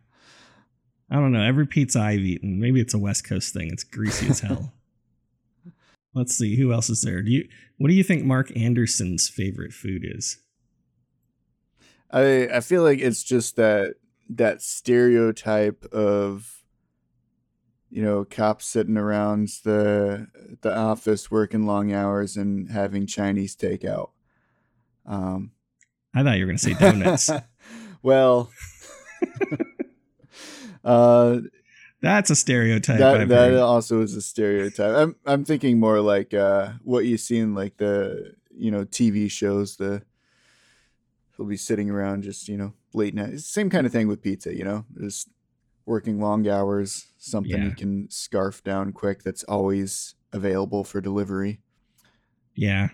I 1.12 1.16
don't 1.16 1.34
know. 1.34 1.44
Every 1.44 1.68
pizza 1.68 2.00
I've 2.00 2.22
eaten, 2.22 2.60
maybe 2.60 2.80
it's 2.80 2.94
a 2.94 2.98
West 2.98 3.26
Coast 3.26 3.54
thing. 3.54 3.70
It's 3.70 3.84
greasy 3.84 4.30
as 4.30 4.40
hell. 4.40 4.72
Let's 6.14 6.36
see 6.36 6.56
who 6.56 6.72
else 6.72 6.90
is 6.90 7.02
there. 7.02 7.22
Do 7.22 7.32
you 7.32 7.48
what 7.78 7.90
do 7.90 7.94
you 7.94 8.04
think 8.04 8.24
Mark 8.24 8.56
Anderson's 8.56 9.28
favorite 9.28 9.74
food 9.74 10.04
is? 10.06 10.38
I 12.12 12.48
I 12.48 12.60
feel 12.62 12.84
like 12.84 13.00
it's 13.00 13.24
just 13.24 13.58
that 13.58 13.96
that 14.30 14.62
stereotype 14.62 15.86
of 15.92 16.64
you 17.90 18.02
know 18.02 18.26
cops 18.26 18.66
sitting 18.66 18.98
around 18.98 19.50
the 19.64 20.28
the 20.62 20.76
office 20.76 21.30
working 21.30 21.66
long 21.66 21.92
hours 21.94 22.38
and 22.38 22.70
having 22.72 23.06
Chinese 23.06 23.56
takeout. 23.56 24.12
Um, 25.06 25.52
I 26.14 26.24
thought 26.24 26.38
you 26.38 26.46
were 26.46 26.52
going 26.52 26.58
to 26.58 26.64
say 26.64 26.74
donuts. 26.74 27.30
well, 28.02 28.50
uh, 30.84 31.40
That's 32.02 32.30
a 32.30 32.36
stereotype. 32.36 33.00
that 33.00 33.28
that 33.30 33.54
also 33.56 34.02
is 34.02 34.16
a 34.16 34.22
stereotype. 34.22 34.96
I'm 34.96 35.16
I'm 35.26 35.46
thinking 35.46 35.80
more 35.80 36.00
like 36.02 36.34
uh, 36.34 36.74
what 36.84 37.06
you 37.06 37.18
see 37.18 37.38
in 37.40 37.54
like 37.54 37.78
the 37.78 38.34
you 38.56 38.72
know 38.72 38.86
TV 38.86 39.30
shows. 39.30 39.76
The 39.78 40.02
he'll 41.38 41.46
be 41.46 41.58
sitting 41.58 41.90
around 41.90 42.24
just 42.24 42.48
you 42.48 42.58
know 42.58 42.74
late 42.94 43.14
night. 43.16 43.40
Same 43.40 43.70
kind 43.70 43.86
of 43.86 43.92
thing 43.92 44.08
with 44.08 44.22
pizza. 44.22 44.56
You 44.56 44.64
know, 44.64 44.86
just 45.00 45.30
working 45.86 46.20
long 46.20 46.48
hours. 46.48 47.08
Something 47.18 47.52
Yeah. 47.62 47.66
you 47.66 47.76
can 47.76 48.10
scarf 48.10 48.64
down 48.64 48.94
quick. 48.94 49.24
That's 49.24 49.44
always 49.44 50.16
available 50.34 50.84
for 50.84 51.02
delivery. 51.02 51.60
Yeah. 52.56 52.90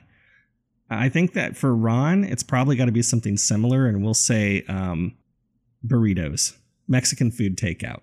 I 0.89 1.10
think 1.10 1.34
that 1.34 1.58
for 1.58 1.75
Ron, 1.75 2.24
it's 2.24 2.44
probably 2.44 2.77
got 2.77 2.86
to 2.86 2.94
be 2.94 3.01
something 3.01 3.36
similar, 3.36 3.88
and 3.88 4.01
we'll 4.01 4.13
say 4.13 4.63
um, 4.70 5.17
burritos, 5.86 6.56
Mexican 6.88 7.32
food 7.32 7.58
takeout. 7.58 8.01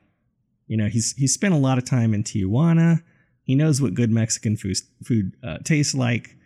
You 0.67 0.77
know, 0.77 0.89
he's 0.89 1.13
he's 1.13 1.35
spent 1.35 1.55
a 1.55 1.59
lot 1.59 1.79
of 1.79 1.85
time 1.85 2.15
in 2.15 2.25
Tijuana. 2.25 3.03
He 3.43 3.55
knows 3.55 3.81
what 3.81 3.95
good 3.95 4.11
Mexican 4.11 4.57
food 4.57 4.77
food 5.03 5.37
uh, 5.43 5.59
tastes 5.65 5.95
like, 5.95 6.37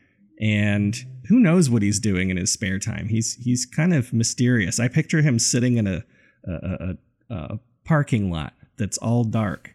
and 0.40 0.96
who 1.28 1.38
knows 1.38 1.70
what 1.70 1.82
he's 1.82 2.00
doing 2.00 2.30
in 2.30 2.36
his 2.36 2.52
spare 2.52 2.78
time. 2.78 3.08
He's 3.08 3.34
he's 3.34 3.64
kind 3.64 3.94
of 3.94 4.12
mysterious. 4.12 4.80
I 4.80 4.88
picture 4.88 5.22
him 5.22 5.38
sitting 5.38 5.76
in 5.76 5.86
a 5.86 6.04
a, 6.44 6.96
a, 7.30 7.34
a 7.34 7.60
parking 7.84 8.30
lot 8.30 8.54
that's 8.76 8.98
all 8.98 9.24
dark, 9.24 9.74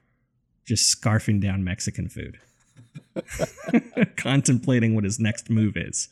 just 0.65 0.93
scarfing 0.93 1.41
down 1.41 1.63
Mexican 1.63 2.09
food, 2.09 2.39
contemplating 4.17 4.95
what 4.95 5.03
his 5.03 5.19
next 5.19 5.49
move 5.49 5.77
is. 5.77 6.09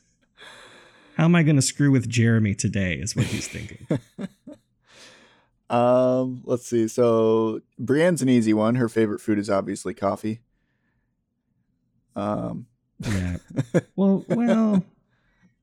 How 1.17 1.25
am 1.25 1.36
I 1.36 1.43
going 1.43 1.58
to 1.58 1.62
screw 1.62 1.91
with 1.91 2.08
Jeremy 2.10 2.55
today? 2.55 2.93
Is 2.96 3.15
what 3.15 3.25
he's 3.25 3.48
thinking. 3.48 3.86
Um, 5.72 6.42
let's 6.44 6.66
see. 6.68 6.88
So 6.88 7.62
Brienne's 7.80 8.22
an 8.22 8.30
easy 8.30 8.54
one. 8.54 8.75
Her 8.75 8.90
favorite 8.90 9.22
food 9.22 9.40
is 9.40 9.50
obviously 9.50 9.94
coffee. 9.94 10.42
Um, 12.16 12.68
Yeah. 13.00 13.38
Well, 13.96 14.25
well, 14.30 14.84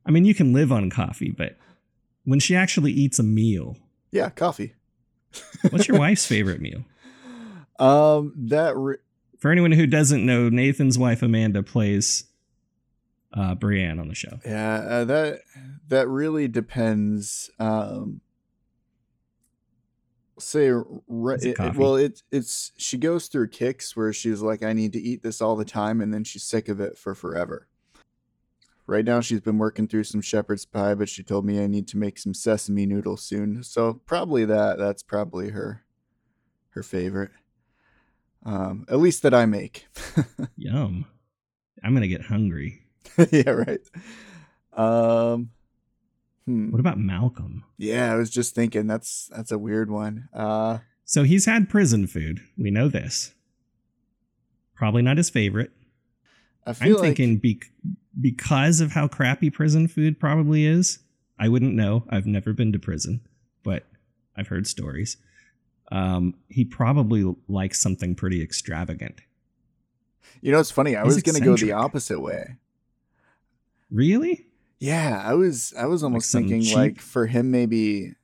I 0.07 0.11
mean, 0.11 0.25
you 0.25 0.35
can 0.35 0.53
live 0.53 0.71
on 0.73 0.91
coffee, 0.91 1.31
but 1.31 1.57
when 2.25 2.39
she 2.41 2.55
actually 2.57 2.93
eats 2.93 3.19
a 3.19 3.23
meal, 3.23 3.77
yeah, 4.13 4.31
coffee. 4.31 4.75
what's 5.71 5.89
your 5.89 5.99
wife's 5.99 6.25
favorite 6.25 6.61
meal? 6.61 6.85
Um, 7.79 8.33
that 8.37 8.77
re- 8.77 8.97
For 9.39 9.51
anyone 9.51 9.73
who 9.73 9.87
doesn't 9.87 10.25
know, 10.25 10.49
Nathan's 10.49 10.99
wife 10.99 11.23
Amanda 11.23 11.63
plays 11.63 12.25
uh, 13.35 13.55
Brienne 13.57 13.99
on 13.99 14.09
the 14.09 14.15
show. 14.15 14.39
yeah, 14.47 14.77
uh, 14.89 15.05
that 15.05 15.41
that 15.89 16.09
really 16.09 16.49
depends. 16.49 17.51
Um, 17.59 18.21
say, 20.41 20.69
it 20.69 21.77
well, 21.77 21.97
it 21.97 22.23
it's 22.31 22.73
she 22.77 22.97
goes 22.99 23.27
through 23.27 23.49
kicks 23.49 23.97
where 23.97 24.13
she's 24.13 24.41
like, 24.41 24.63
I 24.63 24.73
need 24.73 24.93
to 24.93 25.01
eat 25.01 25.23
this 25.23 25.41
all 25.41 25.57
the 25.57 25.65
time, 25.65 26.01
and 26.01 26.13
then 26.13 26.25
she's 26.25 26.45
sick 26.45 26.69
of 26.69 26.81
it 26.81 26.99
for 26.99 27.15
forever. 27.15 27.69
Right 28.87 29.05
now, 29.05 29.21
she's 29.21 29.43
been 29.43 29.59
working 29.59 29.87
through 29.87 30.05
some 30.05 30.23
shepherd's 30.23 30.65
pie, 30.65 30.95
but 30.95 31.11
she 31.11 31.23
told 31.23 31.45
me 31.45 31.63
I 31.63 31.67
need 31.67 31.89
to 31.89 31.99
make 31.99 32.19
some 32.19 32.33
sesame 32.33 32.87
noodles 32.87 33.23
soon. 33.23 33.63
So 33.63 34.01
probably 34.07 34.47
that. 34.47 34.79
That's 34.79 35.03
probably 35.03 35.51
her 35.51 35.85
her 36.71 36.83
favorite. 36.83 37.33
Um, 38.45 38.87
at 38.89 38.99
least 38.99 39.23
that 39.25 39.35
I 39.35 39.47
make. 39.47 39.87
Yum. 40.57 41.05
I'm 41.83 41.95
to 42.01 42.09
get 42.09 42.23
hungry. 42.23 42.83
yeah, 43.31 43.51
right. 43.51 43.81
Um, 44.73 45.51
hmm. 46.49 46.71
What 46.71 46.81
about 46.81 46.99
Malcolm? 46.99 47.65
Yeah, 47.77 48.13
I 48.13 48.17
was 48.17 48.31
just 48.31 48.55
thinking 48.55 48.87
that's 48.87 49.29
that's 49.35 49.53
a 49.53 49.59
weird 49.59 49.91
one. 49.91 50.29
Uh, 50.33 50.79
So 51.05 51.23
he's 51.25 51.45
had 51.47 51.69
prison 51.69 52.07
food. 52.07 52.41
We 52.57 52.71
know 52.71 52.89
this. 52.89 53.35
Probably 54.75 55.03
not 55.03 55.17
his 55.17 55.31
favorite. 55.31 55.71
I 56.67 56.75
I'm 56.81 56.93
like 56.93 57.01
thinking 57.01 57.39
bec- 57.39 57.71
because 58.21 58.81
of 58.81 58.93
how 58.93 59.09
crappy 59.09 59.51
prison 59.51 59.89
food 59.89 60.21
probably 60.21 60.67
is. 60.67 60.99
I 61.39 61.49
wouldn't 61.49 61.75
know. 61.75 62.05
I've 62.11 62.27
never 62.27 62.53
been 62.53 62.73
to 62.73 62.79
prison, 62.79 63.21
but 63.63 63.87
I've 64.37 64.49
heard 64.49 64.67
stories. 64.67 65.17
Um, 65.91 66.35
he 66.49 66.65
probably 66.65 67.35
likes 67.49 67.81
something 67.81 68.15
pretty 68.15 68.43
extravagant. 68.43 69.21
you 70.43 70.53
know 70.53 70.61
it's 70.61 70.71
funny. 70.71 70.95
I 70.97 71.05
he's 71.05 71.15
was 71.15 71.23
gonna 71.23 71.41
go 71.41 71.57
the 71.57 71.73
opposite 71.73 72.21
way. 72.21 72.57
Really? 73.91 74.47
Yeah, 74.81 75.23
I 75.25 75.35
was 75.35 75.75
I 75.77 75.87
was 75.87 76.03
almost 76.03 76.31
some 76.31 76.43
thinking 76.43 76.63
cheap- 76.63 76.75
like 76.77 77.01
for 77.01 77.27
him 77.27 77.51
maybe 77.51 78.15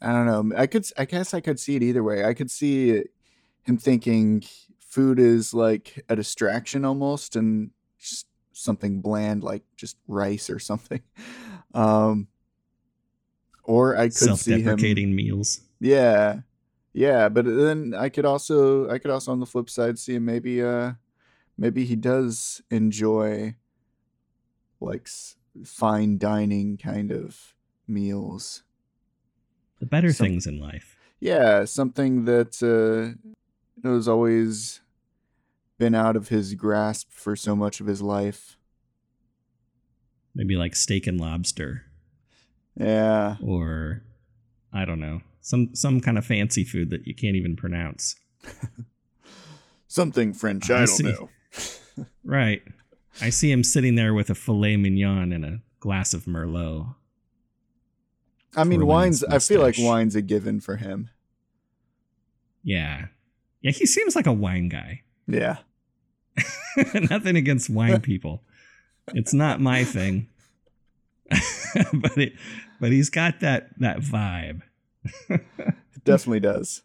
I 0.00 0.12
don't 0.12 0.26
know. 0.26 0.56
I 0.56 0.66
could 0.66 0.84
I 0.98 1.04
guess 1.04 1.32
I 1.32 1.40
could 1.40 1.58
see 1.58 1.76
it 1.76 1.82
either 1.82 2.02
way. 2.02 2.24
I 2.24 2.34
could 2.34 2.50
see 2.50 3.02
him 3.62 3.78
thinking 3.78 4.42
food 4.80 5.18
is 5.18 5.54
like 5.54 6.04
a 6.08 6.16
distraction 6.16 6.84
almost 6.84 7.36
and 7.36 7.70
just 7.98 8.26
something 8.52 9.00
bland 9.00 9.42
like 9.42 9.62
just 9.76 9.96
rice 10.06 10.50
or 10.50 10.58
something. 10.58 11.00
Um 11.74 12.28
or 13.64 13.96
I 13.96 14.08
could 14.08 14.36
see 14.36 14.52
him 14.60 14.78
Self-deprecating 14.78 15.14
meals. 15.14 15.60
Yeah. 15.80 16.40
Yeah, 16.92 17.30
but 17.30 17.46
then 17.46 17.94
I 17.96 18.10
could 18.10 18.26
also 18.26 18.90
I 18.90 18.98
could 18.98 19.10
also 19.10 19.32
on 19.32 19.40
the 19.40 19.46
flip 19.46 19.70
side 19.70 19.98
see 19.98 20.16
him 20.16 20.26
maybe 20.26 20.62
uh 20.62 20.92
maybe 21.56 21.86
he 21.86 21.96
does 21.96 22.60
enjoy 22.70 23.54
like 24.80 25.08
fine 25.64 26.18
dining 26.18 26.76
kind 26.76 27.10
of 27.10 27.54
meals. 27.86 28.62
The 29.80 29.86
better 29.86 30.12
Some- 30.12 30.26
things 30.26 30.46
in 30.46 30.58
life. 30.60 30.96
Yeah, 31.20 31.64
something 31.66 32.24
that 32.24 32.62
uh 32.62 33.16
has 33.88 34.08
always 34.08 34.80
been 35.78 35.94
out 35.94 36.16
of 36.16 36.28
his 36.28 36.54
grasp 36.54 37.10
for 37.10 37.34
so 37.36 37.54
much 37.56 37.80
of 37.80 37.86
his 37.86 38.02
life. 38.02 38.56
Maybe 40.34 40.56
like 40.56 40.74
steak 40.74 41.06
and 41.06 41.20
lobster, 41.20 41.84
Yeah. 42.76 43.36
or 43.42 44.02
I 44.72 44.84
don't 44.84 45.00
know, 45.00 45.20
some 45.40 45.74
some 45.74 46.00
kind 46.00 46.16
of 46.18 46.24
fancy 46.24 46.64
food 46.64 46.90
that 46.90 47.06
you 47.06 47.14
can't 47.14 47.36
even 47.36 47.54
pronounce. 47.56 48.16
Something 49.88 50.32
French, 50.32 50.70
I 50.70 50.82
I 50.82 50.86
don't 50.86 51.02
know. 51.04 51.28
Right. 52.24 52.62
I 53.20 53.30
see 53.30 53.50
him 53.50 53.62
sitting 53.64 53.94
there 53.94 54.14
with 54.14 54.30
a 54.30 54.34
filet 54.34 54.76
mignon 54.76 55.32
and 55.32 55.44
a 55.44 55.60
glass 55.80 56.14
of 56.14 56.24
Merlot. 56.24 56.94
I 58.56 58.64
mean, 58.64 58.86
wine's 58.86 59.22
I 59.24 59.38
feel 59.38 59.60
like 59.60 59.76
wine's 59.78 60.14
a 60.14 60.22
given 60.22 60.60
for 60.60 60.76
him. 60.76 61.10
Yeah. 62.62 63.06
Yeah, 63.60 63.70
he 63.70 63.86
seems 63.86 64.14
like 64.16 64.26
a 64.26 64.32
wine 64.32 64.68
guy. 64.68 65.02
Yeah. 65.28 65.58
Nothing 66.94 67.36
against 67.36 67.70
wine 67.70 68.00
people. 68.02 68.42
It's 69.14 69.32
not 69.32 69.60
my 69.60 69.84
thing. 69.84 70.28
but 71.30 72.18
it 72.18 72.32
but 72.80 72.90
he's 72.90 73.08
got 73.08 73.38
that 73.40 73.70
that 73.78 74.00
vibe. 74.00 74.62
It 75.28 76.04
definitely 76.04 76.40
does. 76.40 76.82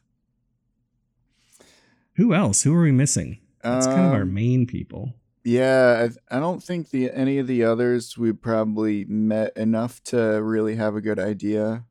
Who 2.16 2.34
else? 2.34 2.62
Who 2.62 2.74
are 2.76 2.84
we 2.84 2.92
missing? 2.92 3.40
That's 3.64 3.88
kind 3.88 4.06
of 4.06 4.14
our 4.14 4.22
Um, 4.22 4.34
main 4.34 4.68
people. 4.68 5.16
Yeah, 5.50 6.10
I, 6.30 6.36
I 6.36 6.40
don't 6.42 6.62
think 6.62 6.90
the 6.90 7.10
any 7.10 7.38
of 7.38 7.48
the 7.48 7.64
others 7.64 8.18
we 8.18 8.34
probably 8.34 9.06
met 9.06 9.56
enough 9.56 10.04
to 10.06 10.18
really 10.44 10.76
have 10.76 10.94
a 10.98 11.00
good 11.02 11.20
idea 11.20 11.86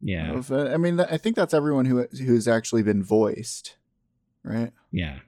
Yeah. 0.00 0.32
of. 0.32 0.50
uh, 0.50 0.70
I 0.74 0.76
mean, 0.76 0.98
I 0.98 1.16
think 1.18 1.36
that's 1.36 1.54
everyone 1.54 1.84
who 1.84 2.04
who's 2.08 2.48
actually 2.48 2.82
been 2.82 3.04
voiced, 3.04 3.76
right? 4.42 4.72
Yeah. 4.90 5.20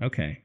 Okay. 0.00 0.42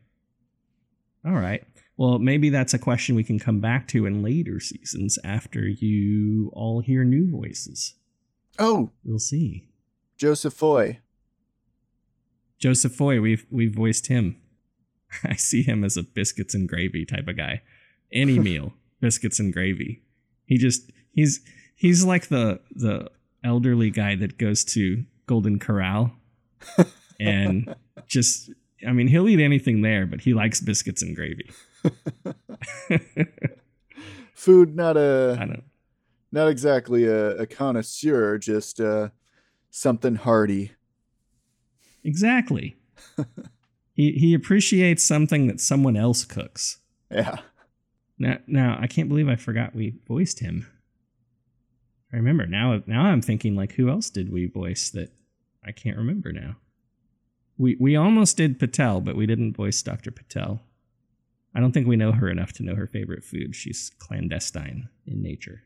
All 1.25 1.31
right. 1.39 1.63
Well, 1.95 2.19
maybe 2.19 2.49
that's 2.49 2.73
a 2.73 2.79
question 2.79 3.15
we 3.15 3.23
can 3.23 3.39
come 3.39 3.61
back 3.61 3.87
to 3.89 4.05
in 4.05 4.21
later 4.21 4.59
seasons 4.59 5.17
after 5.23 5.61
you 5.67 6.49
all 6.53 6.81
hear 6.81 7.05
new 7.05 7.31
voices. 7.31 7.93
Oh, 8.59 8.89
We'll 9.05 9.19
see. 9.19 9.69
Joseph 10.17 10.53
Foye. 10.53 10.99
Joseph 12.59 12.93
Foye, 12.93 13.21
we've 13.21 13.45
we've 13.49 13.73
voiced 13.73 14.07
him. 14.07 14.40
I 15.23 15.35
see 15.35 15.63
him 15.63 15.83
as 15.83 15.97
a 15.97 16.03
biscuits 16.03 16.53
and 16.53 16.67
gravy 16.67 17.05
type 17.05 17.27
of 17.27 17.37
guy. 17.37 17.61
Any 18.11 18.39
meal, 18.47 18.73
biscuits 18.99 19.39
and 19.39 19.53
gravy. 19.53 20.01
He 20.45 20.57
just 20.57 20.91
he's 21.13 21.41
he's 21.75 22.03
like 22.03 22.27
the 22.27 22.59
the 22.71 23.09
elderly 23.43 23.89
guy 23.89 24.15
that 24.15 24.37
goes 24.37 24.63
to 24.65 25.03
Golden 25.25 25.59
Corral 25.59 26.11
and 27.19 27.75
just 28.07 28.51
I 28.87 28.91
mean 28.91 29.07
he'll 29.07 29.29
eat 29.29 29.39
anything 29.39 29.81
there, 29.81 30.05
but 30.05 30.21
he 30.21 30.33
likes 30.33 30.59
biscuits 30.61 31.01
and 31.01 31.15
gravy. 31.15 31.49
Food, 34.33 34.75
not 34.75 34.97
I 34.97 35.01
a 35.01 35.35
don't 35.35 35.63
not 36.31 36.47
exactly 36.47 37.05
a, 37.05 37.31
a 37.37 37.45
connoisseur, 37.45 38.37
just 38.37 38.79
uh, 38.79 39.09
something 39.69 40.15
hearty. 40.15 40.71
exactly. 42.03 42.77
He 43.93 44.13
he 44.13 44.33
appreciates 44.33 45.03
something 45.03 45.47
that 45.47 45.59
someone 45.59 45.97
else 45.97 46.25
cooks. 46.25 46.79
Yeah. 47.09 47.37
Now, 48.17 48.37
now 48.47 48.77
I 48.79 48.87
can't 48.87 49.09
believe 49.09 49.27
I 49.27 49.35
forgot 49.35 49.75
we 49.75 49.95
voiced 50.07 50.39
him. 50.39 50.67
I 52.13 52.17
remember 52.17 52.45
now. 52.45 52.81
Now 52.85 53.05
I'm 53.05 53.21
thinking 53.21 53.55
like, 53.55 53.73
who 53.73 53.89
else 53.89 54.09
did 54.09 54.31
we 54.31 54.45
voice 54.45 54.89
that 54.91 55.11
I 55.65 55.71
can't 55.71 55.97
remember 55.97 56.31
now? 56.31 56.57
We 57.57 57.77
we 57.79 57.95
almost 57.95 58.37
did 58.37 58.59
Patel, 58.59 59.01
but 59.01 59.15
we 59.15 59.25
didn't 59.25 59.55
voice 59.55 59.81
Dr. 59.81 60.11
Patel. 60.11 60.61
I 61.53 61.59
don't 61.59 61.73
think 61.73 61.87
we 61.87 61.97
know 61.97 62.11
her 62.13 62.29
enough 62.29 62.53
to 62.53 62.63
know 62.63 62.75
her 62.75 62.87
favorite 62.87 63.23
food. 63.23 63.55
She's 63.55 63.91
clandestine 63.99 64.87
in 65.05 65.21
nature. 65.21 65.63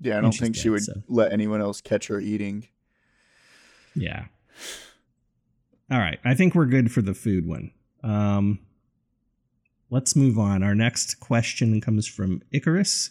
Yeah, 0.00 0.18
I 0.18 0.20
don't 0.20 0.32
think 0.32 0.54
she 0.54 0.68
would 0.68 0.82
so. 0.82 1.02
let 1.08 1.32
anyone 1.32 1.62
else 1.62 1.80
catch 1.80 2.08
her 2.08 2.20
eating. 2.20 2.68
Yeah. 3.94 4.26
All 5.90 5.98
right. 5.98 6.18
I 6.24 6.34
think 6.34 6.54
we're 6.54 6.66
good 6.66 6.90
for 6.90 7.02
the 7.02 7.14
food 7.14 7.46
one. 7.46 7.70
Um, 8.02 8.58
let's 9.90 10.16
move 10.16 10.38
on. 10.38 10.62
Our 10.62 10.74
next 10.74 11.20
question 11.20 11.80
comes 11.80 12.06
from 12.06 12.42
Icarus. 12.52 13.10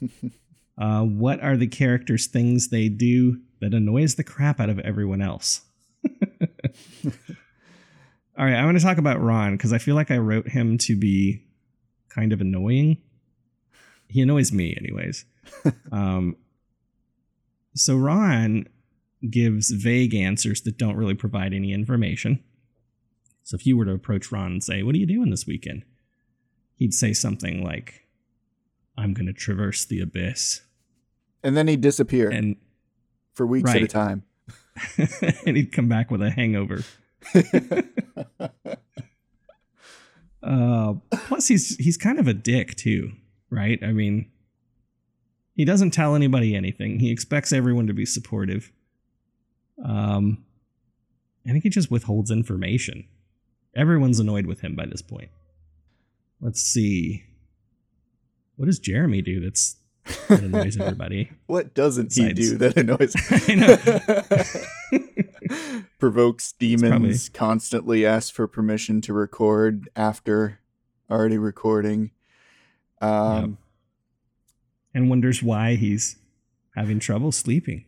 uh, 0.78 1.02
what 1.02 1.42
are 1.42 1.56
the 1.56 1.66
characters' 1.66 2.26
things 2.26 2.68
they 2.68 2.88
do 2.88 3.40
that 3.60 3.74
annoys 3.74 4.14
the 4.14 4.24
crap 4.24 4.60
out 4.60 4.70
of 4.70 4.78
everyone 4.80 5.20
else? 5.20 5.62
All 8.38 8.44
right. 8.44 8.54
I 8.54 8.64
want 8.64 8.78
to 8.78 8.84
talk 8.84 8.98
about 8.98 9.20
Ron 9.20 9.56
because 9.56 9.72
I 9.72 9.78
feel 9.78 9.94
like 9.94 10.10
I 10.10 10.18
wrote 10.18 10.48
him 10.48 10.78
to 10.78 10.96
be 10.96 11.44
kind 12.08 12.32
of 12.32 12.40
annoying. 12.40 12.98
He 14.08 14.22
annoys 14.22 14.52
me, 14.52 14.74
anyways. 14.78 15.24
um, 15.92 16.36
so 17.74 17.96
Ron 17.96 18.66
gives 19.28 19.70
vague 19.70 20.14
answers 20.14 20.60
that 20.62 20.78
don't 20.78 20.96
really 20.96 21.14
provide 21.14 21.52
any 21.52 21.72
information. 21.72 22.42
So 23.42 23.54
if 23.56 23.66
you 23.66 23.76
were 23.76 23.84
to 23.84 23.92
approach 23.92 24.30
Ron 24.30 24.52
and 24.52 24.64
say, 24.64 24.82
What 24.82 24.94
are 24.94 24.98
you 24.98 25.06
doing 25.06 25.30
this 25.30 25.46
weekend? 25.46 25.84
He'd 26.76 26.94
say 26.94 27.12
something 27.12 27.64
like, 27.64 28.06
I'm 28.96 29.14
going 29.14 29.26
to 29.26 29.32
traverse 29.32 29.84
the 29.84 30.00
abyss. 30.00 30.62
And 31.42 31.56
then 31.56 31.68
he'd 31.68 31.80
disappear 31.80 32.30
And, 32.30 32.56
for 33.34 33.46
weeks 33.46 33.70
at 33.70 33.82
a 33.82 33.86
time. 33.86 34.24
and 35.46 35.56
he'd 35.56 35.72
come 35.72 35.88
back 35.88 36.10
with 36.10 36.22
a 36.22 36.30
hangover. 36.30 36.82
Uh, 40.40 40.94
plus, 41.10 41.48
he's 41.48 41.76
he's 41.76 41.96
kind 41.96 42.18
of 42.18 42.28
a 42.28 42.32
dick 42.32 42.76
too, 42.76 43.10
right? 43.50 43.78
I 43.82 43.92
mean, 43.92 44.30
he 45.54 45.64
doesn't 45.64 45.90
tell 45.90 46.14
anybody 46.14 46.54
anything. 46.54 47.00
He 47.00 47.10
expects 47.10 47.52
everyone 47.52 47.86
to 47.88 47.92
be 47.92 48.06
supportive. 48.06 48.72
Um, 49.84 50.44
I 51.46 51.50
think 51.52 51.62
he 51.64 51.70
just 51.70 51.90
withholds 51.90 52.30
information. 52.30 53.06
Everyone's 53.74 54.18
annoyed 54.18 54.46
with 54.46 54.60
him 54.60 54.74
by 54.74 54.86
this 54.86 55.02
point. 55.02 55.30
Let's 56.40 56.60
see. 56.60 57.24
What 58.56 58.66
does 58.66 58.78
Jeremy 58.78 59.22
do 59.22 59.40
that's 59.40 59.76
that 60.28 60.42
annoys 60.42 60.76
everybody? 60.80 61.30
what 61.46 61.74
doesn't 61.74 62.12
he 62.12 62.32
do 62.32 62.56
that 62.58 62.76
annoys? 62.76 63.14
I. 64.90 65.88
Provokes 65.98 66.52
demons, 66.52 66.90
probably- 66.90 67.18
constantly 67.32 68.06
asks 68.06 68.30
for 68.30 68.46
permission 68.46 69.00
to 69.02 69.12
record 69.12 69.88
after 69.96 70.60
already 71.10 71.38
recording. 71.38 72.10
Um, 73.00 73.58
and 74.94 75.08
wonders 75.08 75.42
why 75.42 75.76
he's 75.76 76.16
having 76.74 76.98
trouble 76.98 77.32
sleeping. 77.32 77.84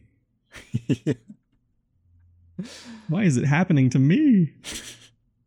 Why 3.09 3.25
is 3.25 3.37
it 3.37 3.45
happening 3.45 3.91
to 3.91 3.99
me? 3.99 4.55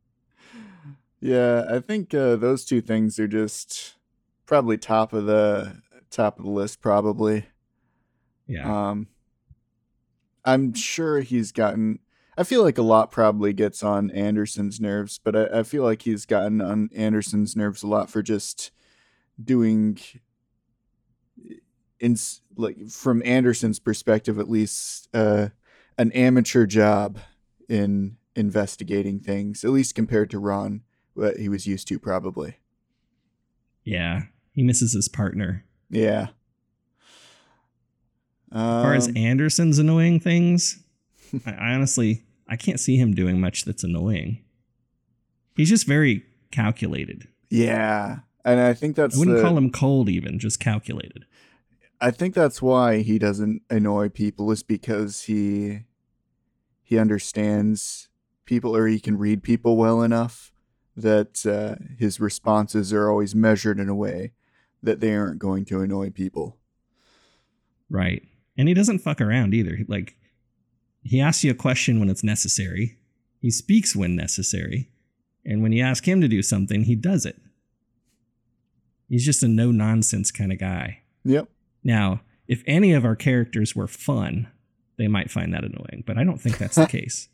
yeah, 1.22 1.66
I 1.70 1.80
think 1.80 2.14
uh, 2.14 2.36
those 2.36 2.66
two 2.66 2.82
things 2.82 3.20
are 3.20 3.28
just 3.28 3.96
probably 4.46 4.78
top 4.78 5.14
of 5.14 5.26
the 5.26 5.82
top 6.10 6.40
of 6.40 6.46
the 6.46 6.52
list. 6.52 6.82
Probably. 6.82 7.46
Yeah. 8.48 8.90
Um, 8.90 9.08
I'm 10.46 10.74
sure 10.74 11.22
he's 11.22 11.52
gotten. 11.52 12.00
I 12.38 12.44
feel 12.44 12.64
like 12.64 12.78
a 12.78 12.84
lot 12.84 13.12
probably 13.12 13.54
gets 13.54 13.84
on 13.84 14.10
Anderson's 14.12 14.80
nerves, 14.80 15.20
but 15.24 15.36
I, 15.36 15.60
I 15.60 15.64
feel 15.64 15.84
like 15.84 16.02
he's 16.02 16.26
gotten 16.26 16.62
on 16.62 16.90
Anderson's 16.96 17.56
nerves 17.56 17.84
a 17.84 17.88
lot 17.88 18.10
for 18.10 18.22
just 18.24 18.72
doing, 19.42 20.00
in 22.00 22.18
like 22.56 22.90
from 22.90 23.22
Anderson's 23.24 23.80
perspective 23.80 24.40
at 24.40 24.50
least, 24.50 25.10
uh, 25.14 25.50
an 25.98 26.12
amateur 26.14 26.66
job 26.66 27.20
in 27.70 28.18
investigating 28.36 29.20
things, 29.20 29.64
at 29.64 29.72
least 29.72 29.96
compared 29.96 30.30
to 30.32 30.40
Ron, 30.40 30.82
what 31.14 31.38
he 31.38 31.48
was 31.50 31.68
used 31.68 31.88
to 31.90 32.00
probably. 32.00 32.58
yeah. 33.84 34.24
He 34.54 34.62
misses 34.62 34.94
his 34.94 35.10
partner. 35.10 35.66
Yeah. 35.90 36.28
As 38.52 38.84
far 38.84 38.94
as 38.94 39.08
Um, 39.08 39.18
Anderson's 39.18 39.80
annoying 39.80 40.20
things, 40.20 40.84
I, 41.46 41.52
I 41.58 41.74
honestly 41.74 42.24
I 42.48 42.56
can't 42.56 42.80
see 42.80 42.98
him 42.98 43.14
doing 43.16 43.40
much 43.42 43.66
that's 43.66 43.84
annoying. 43.84 44.44
He's 45.56 45.70
just 45.70 45.88
very 45.88 46.24
calculated. 46.52 47.28
yeah, 47.50 48.20
and 48.46 48.60
I 48.60 48.74
think 48.76 48.96
that's 48.96 49.16
I 49.16 49.20
wouldn't 49.20 49.38
the- 49.38 49.44
call 49.44 49.58
him 49.58 49.72
cold 49.72 50.08
even, 50.10 50.38
just 50.40 50.60
calculated. 50.60 51.26
I 52.04 52.12
think 52.12 52.34
that's 52.36 52.62
why 52.62 52.98
he 52.98 53.18
doesn't 53.18 53.62
annoy 53.70 54.10
people 54.10 54.52
is 54.52 54.62
because 54.62 55.24
he 55.24 55.86
he 56.84 56.98
understands 56.98 58.10
people 58.44 58.76
or 58.76 58.88
he 58.88 59.00
can 59.00 59.18
read 59.18 59.42
people 59.42 59.78
well 59.78 60.02
enough 60.02 60.52
that 60.98 61.46
uh, 61.46 61.82
his 61.98 62.20
responses 62.20 62.92
are 62.92 63.10
always 63.10 63.34
measured 63.34 63.80
in 63.80 63.88
a 63.88 63.96
way 63.96 64.34
that 64.84 65.00
they 65.00 65.16
aren't 65.16 65.40
going 65.40 65.64
to 65.64 65.80
annoy 65.80 66.10
people. 66.10 66.58
Right. 67.90 68.22
And 68.58 68.68
he 68.68 68.74
doesn't 68.74 69.00
fuck 69.00 69.22
around 69.22 69.54
either. 69.54 69.80
Like 69.88 70.18
he 71.04 71.22
asks 71.22 71.46
you 71.46 71.52
a 71.52 71.56
question 71.56 72.02
when 72.02 72.10
it's 72.10 72.24
necessary. 72.24 72.98
He 73.40 73.50
speaks 73.50 73.96
when 73.96 74.14
necessary. 74.14 74.92
And 75.46 75.64
when 75.64 75.72
you 75.72 75.82
ask 75.82 76.06
him 76.06 76.20
to 76.20 76.28
do 76.28 76.42
something, 76.42 76.84
he 76.84 76.98
does 76.98 77.26
it. 77.26 77.40
He's 79.08 79.26
just 79.26 79.42
a 79.42 79.48
no 79.48 79.72
nonsense 79.72 80.32
kind 80.32 80.52
of 80.52 80.60
guy. 80.60 81.04
Yep. 81.24 81.48
Now, 81.84 82.22
if 82.48 82.64
any 82.68 82.94
of 82.94 83.06
our 83.06 83.16
characters 83.16 83.76
were 83.76 83.88
fun, 83.88 84.48
they 84.98 85.08
might 85.08 85.32
find 85.32 85.54
that 85.54 85.64
annoying, 85.64 86.04
but 86.06 86.18
I 86.18 86.24
don't 86.24 86.40
think 86.40 86.58
that's 86.58 86.76
the 86.76 86.86
case. 87.00 87.30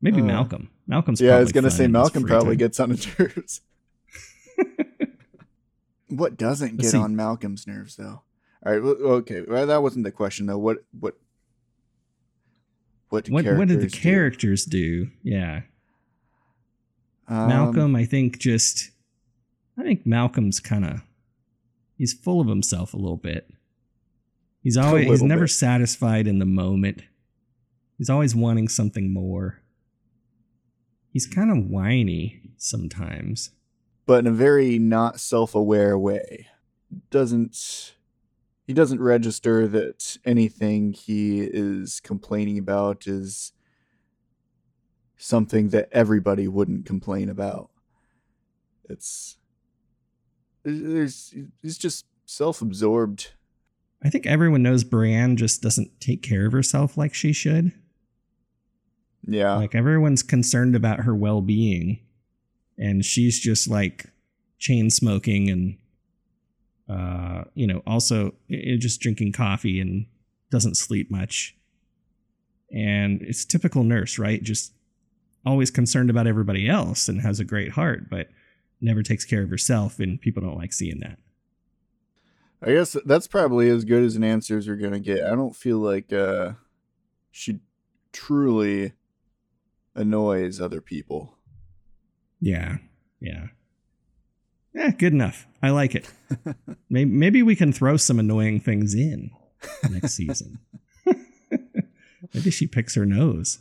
Maybe 0.00 0.20
Uh, 0.20 0.24
Malcolm. 0.24 0.70
Malcolm's 0.86 1.20
yeah, 1.20 1.36
I 1.36 1.40
was 1.40 1.52
gonna 1.52 1.70
say 1.70 1.86
Malcolm 1.88 2.22
probably 2.24 2.54
time. 2.54 2.58
gets 2.58 2.80
on 2.80 2.90
his 2.90 3.18
nerves. 3.18 3.60
what 6.08 6.36
doesn't 6.36 6.72
Let's 6.76 6.82
get 6.82 6.90
see. 6.92 6.98
on 6.98 7.14
Malcolm's 7.16 7.66
nerves 7.66 7.96
though? 7.96 8.22
All 8.64 8.72
right, 8.72 8.82
well, 8.82 8.94
okay, 9.18 9.42
well, 9.46 9.66
that 9.66 9.82
wasn't 9.82 10.04
the 10.04 10.12
question 10.12 10.46
though. 10.46 10.58
What 10.58 10.78
what 10.98 11.14
what 13.10 13.28
What 13.28 13.44
what 13.44 13.68
did 13.68 13.80
the 13.80 13.88
characters 13.90 14.64
do? 14.64 15.06
do? 15.06 15.10
Yeah. 15.22 15.62
Um, 17.26 17.48
Malcolm, 17.48 17.96
I 17.96 18.04
think 18.04 18.38
just 18.38 18.90
I 19.76 19.82
think 19.82 20.06
Malcolm's 20.06 20.60
kind 20.60 20.84
of 20.84 21.00
he's 21.98 22.14
full 22.14 22.40
of 22.40 22.48
himself 22.48 22.94
a 22.94 22.96
little 22.96 23.18
bit. 23.18 23.50
He's 24.62 24.78
always 24.78 25.06
he's 25.06 25.22
never 25.22 25.42
bit. 25.44 25.50
satisfied 25.50 26.26
in 26.26 26.38
the 26.38 26.46
moment. 26.46 27.02
He's 27.98 28.08
always 28.08 28.34
wanting 28.34 28.68
something 28.68 29.12
more. 29.12 29.60
He's 31.12 31.26
kind 31.26 31.50
of 31.50 31.68
whiny 31.68 32.40
sometimes. 32.56 33.50
but 34.06 34.20
in 34.20 34.26
a 34.26 34.34
very 34.34 34.78
not 34.78 35.20
self-aware 35.20 35.98
way. 35.98 36.46
Doesn't 37.10 37.94
he 38.66 38.72
doesn't 38.74 39.00
register 39.00 39.66
that 39.68 40.16
anything 40.24 40.92
he 40.92 41.40
is 41.40 42.00
complaining 42.00 42.58
about 42.58 43.06
is 43.06 43.52
something 45.16 45.70
that 45.70 45.88
everybody 45.90 46.46
wouldn't 46.46 46.84
complain 46.86 47.28
about. 47.30 47.70
It's 48.88 49.37
there's 50.70 51.34
he's 51.62 51.78
just 51.78 52.06
self-absorbed. 52.26 53.32
I 54.02 54.10
think 54.10 54.26
everyone 54.26 54.62
knows 54.62 54.84
Brienne 54.84 55.36
just 55.36 55.62
doesn't 55.62 56.00
take 56.00 56.22
care 56.22 56.46
of 56.46 56.52
herself 56.52 56.96
like 56.96 57.14
she 57.14 57.32
should. 57.32 57.72
Yeah. 59.26 59.54
Like 59.54 59.74
everyone's 59.74 60.22
concerned 60.22 60.76
about 60.76 61.00
her 61.00 61.14
well-being 61.14 61.98
and 62.78 63.04
she's 63.04 63.40
just 63.40 63.68
like 63.68 64.06
chain 64.58 64.90
smoking 64.90 65.50
and 65.50 65.76
uh, 66.88 67.44
you 67.54 67.66
know, 67.66 67.82
also 67.86 68.32
just 68.48 69.00
drinking 69.00 69.32
coffee 69.32 69.80
and 69.80 70.06
doesn't 70.50 70.76
sleep 70.76 71.10
much. 71.10 71.54
And 72.72 73.20
it's 73.22 73.44
typical 73.44 73.82
nurse, 73.82 74.18
right? 74.18 74.42
Just 74.42 74.72
always 75.44 75.70
concerned 75.70 76.08
about 76.08 76.26
everybody 76.26 76.68
else 76.68 77.08
and 77.08 77.20
has 77.20 77.40
a 77.40 77.44
great 77.44 77.72
heart, 77.72 78.08
but 78.08 78.28
never 78.80 79.02
takes 79.02 79.24
care 79.24 79.42
of 79.42 79.50
herself. 79.50 79.98
And 79.98 80.20
people 80.20 80.42
don't 80.42 80.58
like 80.58 80.72
seeing 80.72 81.00
that. 81.00 81.18
I 82.60 82.72
guess 82.72 82.96
that's 83.04 83.28
probably 83.28 83.68
as 83.70 83.84
good 83.84 84.02
as 84.02 84.16
an 84.16 84.24
answer 84.24 84.58
as 84.58 84.66
you're 84.66 84.76
gonna 84.76 84.98
get. 84.98 85.24
I 85.24 85.36
don't 85.36 85.54
feel 85.54 85.78
like 85.78 86.12
uh, 86.12 86.52
she 87.30 87.60
truly 88.12 88.92
annoys 89.94 90.60
other 90.60 90.80
people. 90.80 91.36
Yeah. 92.40 92.78
Yeah. 93.20 93.48
Yeah, 94.74 94.90
good 94.90 95.12
enough. 95.12 95.46
I 95.62 95.70
like 95.70 95.94
it. 95.94 96.10
maybe, 96.90 97.10
maybe 97.10 97.42
we 97.42 97.56
can 97.56 97.72
throw 97.72 97.96
some 97.96 98.18
annoying 98.18 98.60
things 98.60 98.94
in 98.94 99.30
next 99.90 100.14
season. 100.14 100.58
maybe 102.34 102.50
she 102.50 102.66
picks 102.66 102.94
her 102.94 103.06
nose. 103.06 103.58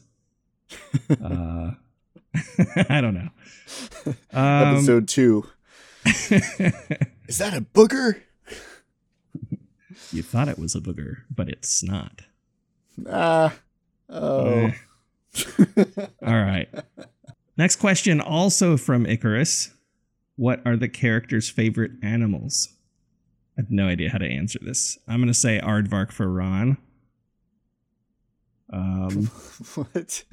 Uh, 1.09 1.71
I 2.89 3.01
don't 3.01 3.13
know. 3.13 3.29
Um, 4.33 4.75
Episode 4.75 5.07
two. 5.07 5.45
Is 6.05 7.37
that 7.39 7.53
a 7.53 7.61
booger? 7.61 8.21
you 10.11 10.21
thought 10.21 10.47
it 10.47 10.57
was 10.57 10.75
a 10.75 10.79
booger, 10.79 11.23
but 11.29 11.49
it's 11.49 11.83
not. 11.83 12.21
Ah. 13.09 13.53
Oh. 14.09 14.71
All 16.25 16.41
right. 16.41 16.69
Next 17.57 17.77
question, 17.77 18.21
also 18.21 18.77
from 18.77 19.05
Icarus. 19.05 19.71
What 20.35 20.61
are 20.65 20.77
the 20.77 20.87
character's 20.87 21.49
favorite 21.49 21.91
animals? 22.03 22.69
I 23.57 23.61
have 23.61 23.71
no 23.71 23.87
idea 23.87 24.11
how 24.11 24.19
to 24.19 24.27
answer 24.27 24.59
this. 24.61 24.99
I'm 25.07 25.17
going 25.17 25.27
to 25.27 25.33
say 25.33 25.59
Aardvark 25.59 26.11
for 26.11 26.31
Ron. 26.31 26.77
Um, 28.71 29.25
what? 29.75 30.23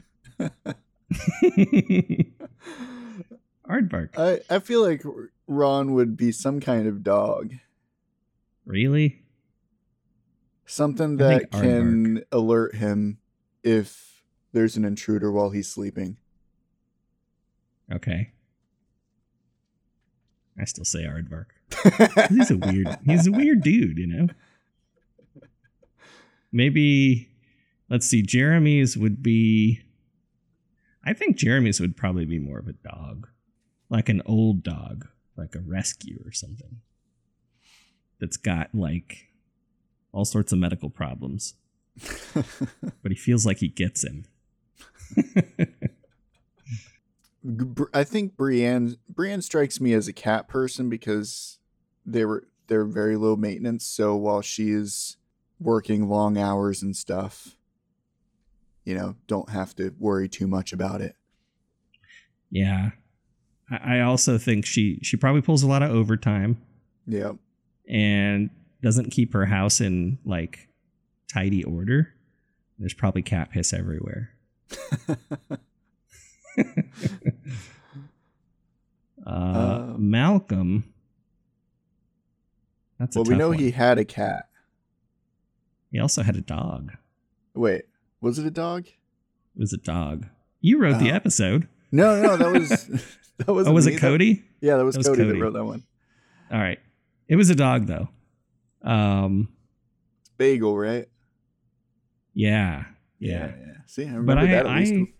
Aardvark. 3.69 4.19
I, 4.19 4.41
I 4.55 4.59
feel 4.59 4.83
like 4.83 5.03
Ron 5.47 5.95
would 5.95 6.17
be 6.17 6.33
some 6.33 6.61
kind 6.61 6.87
of 6.87 7.03
dog. 7.03 7.55
Really? 8.67 9.23
Something 10.67 11.19
that 11.19 11.51
can 11.51 12.25
alert 12.33 12.77
him 12.77 13.19
if 13.63 14.23
there's 14.53 14.77
an 14.77 14.85
intruder 14.85 15.31
while 15.31 15.51
he's 15.51 15.69
sleeping. 15.69 16.17
Okay. 17.93 18.33
I 20.59 20.65
still 20.65 20.85
say 20.85 21.01
Aardvark. 21.01 21.47
He's 22.31 22.51
a 22.51 22.57
weird. 22.57 22.99
He's 23.05 23.27
a 23.27 23.33
weird 23.33 23.63
dude, 23.63 23.99
you 23.99 24.07
know. 24.07 24.29
Maybe 26.53 27.29
let's 27.91 28.07
see. 28.07 28.23
Jeremy's 28.23 28.97
would 28.97 29.23
be. 29.23 29.81
I 31.05 31.13
think 31.13 31.37
Jeremy's 31.37 31.81
would 31.81 31.97
probably 31.97 32.25
be 32.25 32.39
more 32.39 32.59
of 32.59 32.69
a 32.69 32.73
dog, 32.73 33.29
like 33.91 34.09
an 34.09 34.23
old 34.25 34.63
dog, 34.63 35.07
like 35.37 35.55
a 35.55 35.61
rescue 35.61 36.23
or 36.25 36.33
something. 36.33 36.81
That's 38.21 38.37
got 38.37 38.75
like 38.75 39.29
all 40.13 40.25
sorts 40.25 40.53
of 40.53 40.59
medical 40.59 40.89
problems, 40.89 41.55
but 42.35 43.11
he 43.13 43.15
feels 43.15 43.45
like 43.45 43.59
he 43.59 43.69
gets 43.69 44.05
him. 44.05 44.25
I 47.93 48.05
think 48.05 48.37
Brienne 48.37 48.97
Brienne 49.09 49.43
strikes 49.43 49.81
me 49.81 49.93
as 49.93 50.09
a 50.09 50.13
cat 50.13 50.49
person 50.49 50.89
because 50.89 51.59
they 52.07 52.25
were 52.25 52.47
they're 52.69 52.85
very 52.85 53.17
low 53.17 53.37
maintenance. 53.37 53.85
So 53.85 54.17
while 54.17 54.41
she 54.41 54.71
is 54.71 55.19
working 55.61 56.09
long 56.09 56.39
hours 56.39 56.83
and 56.83 56.97
stuff, 56.97 57.57
you 58.85 58.95
know, 58.95 59.17
don't 59.27 59.49
have 59.51 59.75
to 59.77 59.95
worry 59.99 60.29
too 60.29 60.47
much 60.47 60.73
about 60.73 61.01
it. 61.01 61.17
Yeah. 62.51 62.91
I 63.71 64.01
also 64.01 64.37
think 64.39 64.67
she 64.67 64.99
she 65.03 65.17
probably 65.17 65.41
pulls 65.41 65.63
a 65.63 65.67
lot 65.67 65.83
of 65.83 65.91
overtime 65.91 66.59
Yeah. 67.07 67.33
and 67.89 68.51
doesn't 68.83 69.11
keep 69.11 69.33
her 69.33 69.47
house 69.47 69.81
in 69.81 70.19
like 70.25 70.69
tidy 71.33 71.65
order. 71.65 72.13
There's 72.79 72.93
probably 72.95 73.23
cat 73.23 73.51
piss 73.51 73.73
everywhere. 73.73 74.31
Uh, 79.27 79.31
Um, 79.95 80.11
Malcolm. 80.11 80.93
That's 82.99 83.17
a 83.17 83.21
well, 83.21 83.31
we 83.31 83.37
know 83.37 83.49
one. 83.49 83.59
he 83.59 83.71
had 83.71 83.99
a 83.99 84.05
cat. 84.05 84.49
he 85.91 85.99
also 85.99 86.23
had 86.23 86.37
a 86.37 86.41
dog. 86.41 86.93
Wait, 87.55 87.85
was 88.25 88.39
it 88.39 88.47
a 88.47 88.51
dog? 88.51 88.87
It 88.87 89.61
was 89.61 89.73
a 89.73 89.77
dog. 89.79 90.27
You 90.61 90.79
wrote 90.79 90.99
the 90.99 91.13
Oh. 91.13 91.15
episode. 91.15 91.69
No, 91.93 92.21
no, 92.21 92.37
that 92.37 92.53
was 92.53 92.69
that 93.39 93.53
was. 93.53 93.69
oh, 93.69 93.73
was 93.73 93.87
it 93.87 93.99
Cody? 94.01 94.43
Yeah, 94.61 94.77
that 94.79 94.85
was, 94.85 94.95
That 94.97 95.01
was 95.01 95.09
Cody, 95.09 95.23
Cody. 95.25 95.39
that 95.39 95.45
wrote 95.45 95.53
that 95.55 95.65
one. 95.65 95.85
All 96.51 96.59
right. 96.59 96.79
It 97.29 97.37
was 97.37 97.51
a 97.51 97.55
dog 97.55 97.87
though. 97.87 98.09
Um. 98.83 99.49
It's 100.21 100.31
Bagel, 100.37 100.77
right? 100.77 101.07
Yeah. 102.33 102.85
Yeah. 103.19 103.53
yeah. 103.59 103.73
See, 103.87 104.03
I 104.05 104.07
remember 104.15 104.35
but 104.35 104.39
I, 104.39 104.47
that 104.47 104.67
at 104.67 104.77
least. 104.77 104.93
I, 104.93 105.13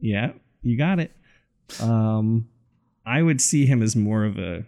yeah, 0.00 0.32
you 0.62 0.76
got 0.76 1.00
it. 1.00 1.12
Um, 1.80 2.48
I 3.06 3.22
would 3.22 3.40
see 3.40 3.66
him 3.66 3.82
as 3.82 3.96
more 3.96 4.24
of 4.24 4.38
a, 4.38 4.64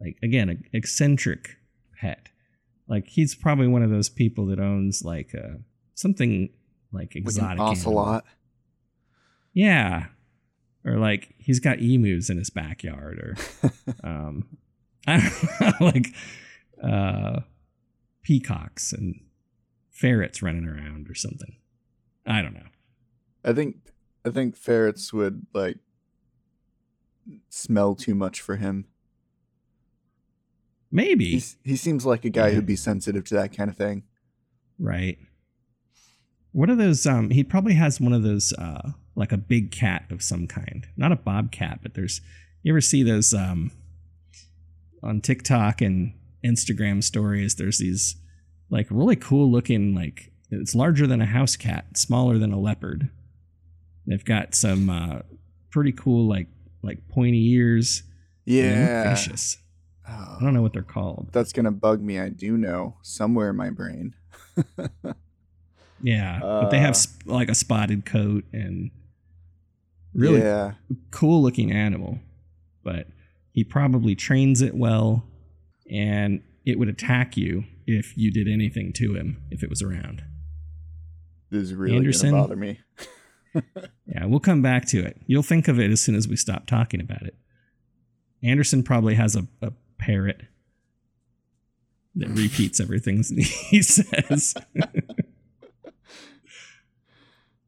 like 0.00 0.16
again, 0.22 0.48
an 0.48 0.64
eccentric 0.72 1.56
pet. 2.00 2.28
Like 2.88 3.06
he's 3.08 3.34
probably 3.34 3.66
one 3.68 3.82
of 3.82 3.90
those 3.90 4.08
people 4.08 4.46
that 4.46 4.58
owns 4.58 5.04
like 5.04 5.32
a 5.34 5.58
something 5.94 6.50
like 6.94 7.14
exotic 7.16 7.42
an 7.42 7.50
animal. 7.52 7.68
ocelot. 7.72 8.24
Yeah, 9.52 10.06
or 10.84 10.96
like 10.98 11.34
he's 11.38 11.60
got 11.60 11.80
emus 11.80 12.30
in 12.30 12.38
his 12.38 12.50
backyard, 12.50 13.18
or 13.18 13.36
um, 14.08 14.46
I 15.06 15.18
don't 15.18 15.60
know, 15.80 15.86
like 15.86 16.06
uh, 16.82 17.40
peacocks 18.22 18.92
and 18.92 19.20
ferrets 19.90 20.42
running 20.42 20.66
around 20.66 21.08
or 21.08 21.14
something. 21.14 21.56
I 22.26 22.42
don't 22.42 22.54
know. 22.54 22.66
I 23.44 23.52
think 23.52 23.76
I 24.24 24.30
think 24.30 24.56
ferrets 24.56 25.12
would 25.12 25.46
like 25.52 25.76
smell 27.48 27.94
too 27.94 28.14
much 28.14 28.40
for 28.40 28.56
him. 28.56 28.86
Maybe 30.90 31.30
He's, 31.32 31.56
he 31.64 31.76
seems 31.76 32.06
like 32.06 32.24
a 32.24 32.30
guy 32.30 32.48
Yeah. 32.48 32.54
who'd 32.54 32.66
be 32.66 32.76
sensitive 32.76 33.24
to 33.26 33.34
that 33.34 33.56
kind 33.56 33.68
of 33.68 33.76
thing. 33.76 34.04
Right. 34.78 35.18
What 36.54 36.70
are 36.70 36.76
those? 36.76 37.04
Um, 37.04 37.30
he 37.30 37.42
probably 37.42 37.74
has 37.74 38.00
one 38.00 38.12
of 38.12 38.22
those, 38.22 38.52
uh, 38.52 38.92
like 39.16 39.32
a 39.32 39.36
big 39.36 39.72
cat 39.72 40.04
of 40.10 40.22
some 40.22 40.46
kind. 40.46 40.86
Not 40.96 41.10
a 41.10 41.16
bobcat, 41.16 41.80
but 41.82 41.94
there's. 41.94 42.20
You 42.62 42.72
ever 42.72 42.80
see 42.80 43.02
those 43.02 43.34
um, 43.34 43.72
on 45.02 45.20
TikTok 45.20 45.80
and 45.80 46.14
Instagram 46.44 47.02
stories? 47.02 47.56
There's 47.56 47.78
these 47.78 48.14
like 48.70 48.86
really 48.88 49.16
cool 49.16 49.50
looking, 49.50 49.96
like 49.96 50.30
it's 50.48 50.76
larger 50.76 51.08
than 51.08 51.20
a 51.20 51.26
house 51.26 51.56
cat, 51.56 51.98
smaller 51.98 52.38
than 52.38 52.52
a 52.52 52.60
leopard. 52.60 53.10
They've 54.06 54.24
got 54.24 54.54
some 54.54 54.88
uh, 54.88 55.22
pretty 55.72 55.90
cool, 55.90 56.28
like 56.28 56.46
like 56.84 57.08
pointy 57.08 57.50
ears. 57.50 58.04
and 58.46 58.76
they 58.76 58.80
look 58.80 58.88
Yeah. 58.88 59.10
Oh, 60.08 60.36
I 60.38 60.44
don't 60.44 60.54
know 60.54 60.62
what 60.62 60.72
they're 60.72 60.82
called. 60.82 61.30
That's 61.32 61.52
gonna 61.52 61.72
bug 61.72 62.00
me. 62.00 62.20
I 62.20 62.28
do 62.28 62.56
know 62.56 62.94
somewhere 63.02 63.50
in 63.50 63.56
my 63.56 63.70
brain. 63.70 64.14
Yeah, 66.02 66.38
but 66.40 66.70
they 66.70 66.78
have 66.78 66.90
Uh, 66.90 66.98
sp- 67.00 67.26
like 67.26 67.48
a 67.48 67.54
spotted 67.54 68.04
coat 68.04 68.44
and 68.52 68.90
really 70.12 70.40
Yeah. 70.40 70.74
cool 71.10 71.42
looking 71.42 71.72
animal. 71.72 72.18
But 72.82 73.08
he 73.52 73.64
probably 73.64 74.14
trains 74.14 74.60
it 74.60 74.74
well, 74.74 75.24
and 75.90 76.42
it 76.66 76.78
would 76.78 76.88
attack 76.88 77.36
you 77.36 77.64
if 77.86 78.16
you 78.16 78.30
did 78.30 78.48
anything 78.48 78.92
to 78.94 79.14
him 79.14 79.38
if 79.50 79.62
it 79.62 79.70
was 79.70 79.80
around. 79.82 80.22
This 81.50 81.62
is 81.64 81.74
really 81.74 81.96
Anderson? 81.96 82.30
gonna 82.30 82.42
bother 82.42 82.56
me. 82.56 82.80
Yeah, 84.06 84.26
we'll 84.26 84.40
come 84.40 84.60
back 84.62 84.84
to 84.88 84.98
it. 85.04 85.16
You'll 85.26 85.42
think 85.44 85.68
of 85.68 85.78
it 85.80 85.90
as 85.90 86.00
soon 86.02 86.14
as 86.16 86.26
we 86.28 86.36
stop 86.36 86.66
talking 86.66 87.00
about 87.00 87.22
it. 87.22 87.36
Anderson 88.42 88.82
probably 88.82 89.14
has 89.14 89.34
a, 89.36 89.46
a 89.62 89.72
parrot 89.96 90.42
that 92.16 92.28
repeats 92.30 92.80
everything 92.80 93.22
he 93.70 93.80
says. 93.82 94.54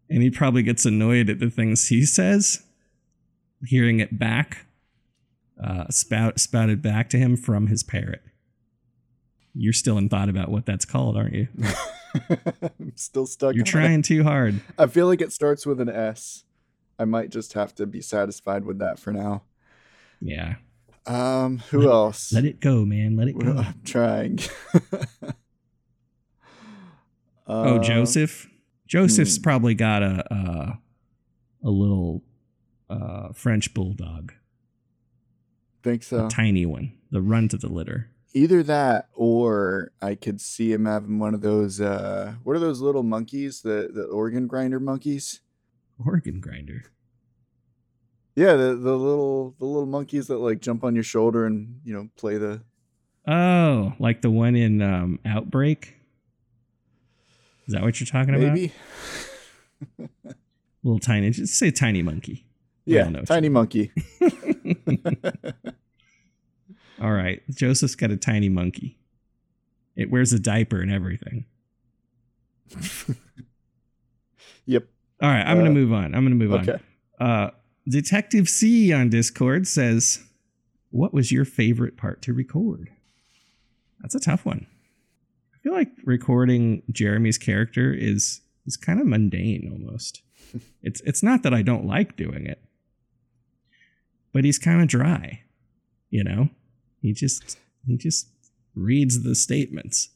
And 0.09 0.23
he 0.23 0.31
probably 0.31 0.63
gets 0.63 0.85
annoyed 0.85 1.29
at 1.31 1.41
the 1.41 1.51
things 1.51 1.89
he 1.89 2.05
says, 2.05 2.63
hearing 3.65 4.01
it 4.01 4.19
back, 4.19 4.67
uh, 5.63 5.85
spout, 5.91 6.39
spouted 6.41 6.83
back 6.83 7.09
to 7.11 7.19
him 7.19 7.37
from 7.37 7.67
his 7.69 7.83
parrot. 7.83 8.23
You're 9.55 9.73
still 9.73 9.97
in 9.99 10.09
thought 10.09 10.29
about 10.29 10.51
what 10.51 10.67
that's 10.67 10.85
called, 10.85 11.17
aren't 11.17 11.35
you? 11.35 11.49
I'm 12.79 12.93
still 12.95 13.27
stuck. 13.27 13.55
You're 13.55 13.63
on 13.63 13.69
it. 13.69 13.71
trying 13.71 14.03
too 14.03 14.23
hard. 14.23 14.61
I 14.79 14.87
feel 14.87 15.07
like 15.07 15.21
it 15.23 15.33
starts 15.33 15.65
with 15.65 15.81
an 15.81 15.89
S. 15.89 16.45
I 16.99 17.05
might 17.07 17.31
just 17.31 17.55
have 17.55 17.75
to 17.77 17.87
be 17.87 18.01
satisfied 18.03 18.65
with 18.65 18.79
that 18.81 18.99
for 18.99 19.13
now. 19.13 19.43
Yeah. 20.21 20.57
Um, 21.07 21.59
who 21.71 21.91
else? 21.91 22.33
Let 22.33 22.45
it 22.45 22.61
go, 22.61 22.85
man. 22.85 23.17
Let 23.17 23.29
it 23.29 23.39
go. 23.39 23.53
I'm 23.59 23.81
trying. 23.85 24.41
oh, 27.47 27.77
Uh, 27.77 27.79
Joseph. 27.83 28.49
Joseph's 28.87 29.37
hmm. 29.37 29.43
probably 29.43 29.75
got 29.75 30.03
a 30.03 30.25
a, 30.33 30.79
a 31.65 31.71
little 31.71 32.23
uh, 32.89 33.33
French 33.33 33.75
bulldog, 33.75 34.33
Think 35.83 36.03
so. 36.03 36.27
a 36.27 36.29
tiny 36.29 36.67
one, 36.67 36.93
the 37.11 37.23
runt 37.23 37.55
of 37.55 37.61
the 37.61 37.69
litter. 37.69 38.11
Either 38.35 38.63
that, 38.65 39.09
or 39.15 39.93
I 40.03 40.15
could 40.15 40.41
see 40.41 40.73
him 40.73 40.85
having 40.85 41.19
one 41.19 41.35
of 41.35 41.41
those. 41.41 41.81
Uh, 41.81 42.35
what 42.43 42.55
are 42.55 42.61
those 42.61 42.81
little 42.81 43.03
monkeys? 43.03 43.63
The 43.63 43.91
the 43.93 44.05
organ 44.05 44.47
grinder 44.47 44.81
monkeys. 44.81 45.41
Organ 46.05 46.41
grinder. 46.41 46.83
Yeah, 48.35 48.53
the 48.53 48.75
the 48.75 48.97
little 48.97 49.55
the 49.59 49.65
little 49.65 49.87
monkeys 49.87 50.27
that 50.27 50.39
like 50.39 50.61
jump 50.61 50.85
on 50.85 50.95
your 50.95 51.05
shoulder 51.05 51.47
and 51.47 51.81
you 51.85 51.95
know 51.95 52.09
play 52.17 52.37
the. 52.37 52.63
Oh, 53.27 53.95
like 53.99 54.23
the 54.23 54.31
one 54.31 54.55
in 54.55 54.83
um, 54.83 55.19
Outbreak. 55.25 55.95
Is 57.67 57.75
that 57.75 57.83
what 57.83 57.99
you're 58.01 58.07
talking 58.07 58.35
about? 58.35 58.55
Maybe. 58.55 58.73
Little 60.83 60.99
tiny, 61.01 61.31
just 61.31 61.55
say 61.55 61.71
tiny 61.71 62.03
monkey. 62.03 62.45
Yeah, 62.85 63.11
tiny 63.27 63.49
monkey. 63.49 63.91
All 67.01 67.13
right, 67.13 67.43
Joseph's 67.51 67.95
got 67.97 68.11
a 68.13 68.17
tiny 68.17 68.49
monkey. 68.49 68.99
It 69.97 70.11
wears 70.11 70.33
a 70.33 70.39
diaper 70.39 70.81
and 70.81 70.93
everything. 70.93 71.45
yep. 74.67 74.87
All 75.21 75.29
right, 75.29 75.43
I'm 75.43 75.59
Uh, 75.59 75.63
gonna 75.63 75.75
move 75.75 75.93
on. 75.93 76.15
I'm 76.15 76.25
gonna 76.25 76.35
move 76.37 76.53
Okay. 76.53 76.79
on. 77.21 77.27
Uh, 77.27 77.51
Detective 77.89 78.49
C 78.49 78.93
on 78.93 79.09
Discord 79.11 79.67
says, 79.67 80.25
"What 80.91 81.13
was 81.15 81.33
your 81.33 81.45
favorite 81.45 81.97
part 81.97 82.23
to 82.23 82.33
record?" 82.33 82.91
That's 84.01 84.15
a 84.15 84.21
tough 84.21 84.45
one. 84.45 84.67
I 85.67 85.69
feel 85.69 85.79
like 85.79 85.91
recording 86.05 86.85
Jeremy's 86.93 87.39
character 87.39 87.93
is 87.93 88.41
is 88.67 88.77
kind 88.77 89.01
of 89.01 89.07
mundane 89.07 89.69
almost. 89.73 90.23
it's 90.83 91.01
it's 91.01 91.25
not 91.25 91.43
that 91.43 91.53
I 91.53 91.63
don't 91.63 91.87
like 91.87 92.15
doing 92.17 92.47
it, 92.47 92.63
but 94.33 94.45
he's 94.45 94.61
kind 94.61 94.81
of 94.81 94.87
dry. 94.87 95.43
You 96.09 96.23
know, 96.23 96.51
he 97.03 97.13
just 97.13 97.59
he 97.85 97.97
just 97.97 98.29
reads 98.77 99.25
the 99.25 99.35
statements. 99.35 100.11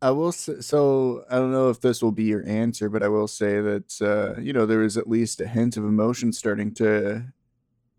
I 0.00 0.12
will 0.12 0.32
say, 0.32 0.60
so 0.60 1.24
I 1.30 1.36
don't 1.36 1.52
know 1.52 1.68
if 1.68 1.82
this 1.82 2.02
will 2.02 2.12
be 2.12 2.24
your 2.24 2.48
answer, 2.48 2.88
but 2.88 3.02
I 3.02 3.08
will 3.08 3.28
say 3.28 3.60
that 3.60 4.00
uh, 4.00 4.40
you 4.40 4.54
know 4.54 4.64
there 4.64 4.78
was 4.78 4.96
at 4.96 5.10
least 5.10 5.42
a 5.42 5.46
hint 5.46 5.76
of 5.76 5.84
emotion 5.84 6.32
starting 6.32 6.72
to 6.76 7.34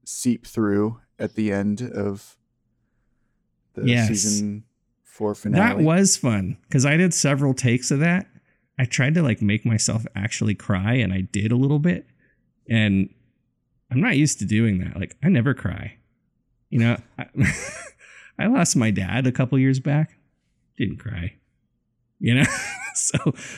seep 0.03 0.47
through 0.47 0.99
at 1.19 1.35
the 1.35 1.51
end 1.51 1.83
of 1.83 2.37
the 3.75 3.85
Yes. 3.85 4.07
season 4.07 4.63
four 5.19 5.35
finale. 5.35 5.61
That 5.61 5.83
was 5.83 6.15
fun 6.15 6.57
because 6.63 6.85
I 6.85 6.95
did 6.95 7.13
several 7.13 7.53
takes 7.53 7.91
of 7.91 7.99
that. 7.99 8.27
I 8.79 8.85
tried 8.85 9.13
to 9.15 9.21
like 9.21 9.41
make 9.41 9.65
myself 9.65 10.05
actually 10.15 10.55
cry, 10.55 10.93
and 10.93 11.13
I 11.13 11.21
did 11.21 11.51
a 11.51 11.57
little 11.57 11.77
bit. 11.77 12.07
And 12.69 13.13
I'm 13.91 13.99
not 13.99 14.15
used 14.15 14.39
to 14.39 14.45
doing 14.45 14.79
that. 14.79 14.97
Like 14.97 15.17
I 15.21 15.27
never 15.27 15.53
cry. 15.53 15.97
You 16.69 16.79
know, 16.79 16.97
I, 17.19 17.25
I 18.39 18.47
lost 18.47 18.77
my 18.77 18.89
dad 18.89 19.27
a 19.27 19.31
couple 19.31 19.59
years 19.59 19.81
back. 19.81 20.17
Didn't 20.77 20.97
cry. 20.97 21.35
You 22.19 22.35
know, 22.35 22.45
so 22.95 23.17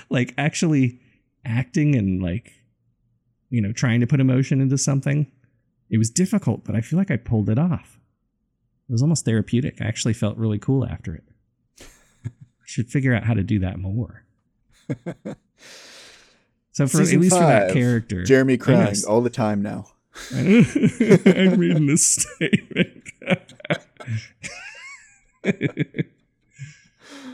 like 0.10 0.34
actually 0.38 1.00
acting 1.45 1.95
and 1.95 2.21
like 2.21 2.52
you 3.50 3.62
know 3.62 3.71
trying 3.71 4.02
to 4.02 4.08
put 4.08 4.19
emotion 4.19 4.60
into 4.60 4.80
something. 4.80 5.32
It 5.91 6.00
was 6.00 6.10
difficult, 6.10 6.63
but 6.63 6.76
I 6.76 6.82
feel 6.82 6.97
like 6.97 7.12
I 7.12 7.17
pulled 7.17 7.50
it 7.50 7.60
off. 7.60 8.00
It 8.89 8.93
was 8.93 9.02
almost 9.04 9.26
therapeutic. 9.26 9.82
I 9.82 9.86
actually 9.86 10.13
felt 10.13 10.38
really 10.38 10.58
cool 10.58 10.86
after 10.86 11.13
it. 11.13 11.24
Should 12.71 12.89
figure 12.89 13.13
out 13.13 13.25
how 13.25 13.34
to 13.34 13.43
do 13.43 13.60
that 13.60 13.79
more. 13.79 14.23
So 16.73 16.88
for 16.88 16.99
Season 16.99 17.17
at 17.17 17.21
least 17.21 17.36
for 17.36 17.41
that 17.41 17.73
character, 17.73 18.23
Jeremy 18.23 18.57
crying 18.57 18.95
all 19.07 19.21
the 19.21 19.29
time 19.29 19.62
now. 19.62 19.88
I'm 20.34 21.60
reading 21.60 21.86
this 21.86 22.05
statement. 22.05 23.12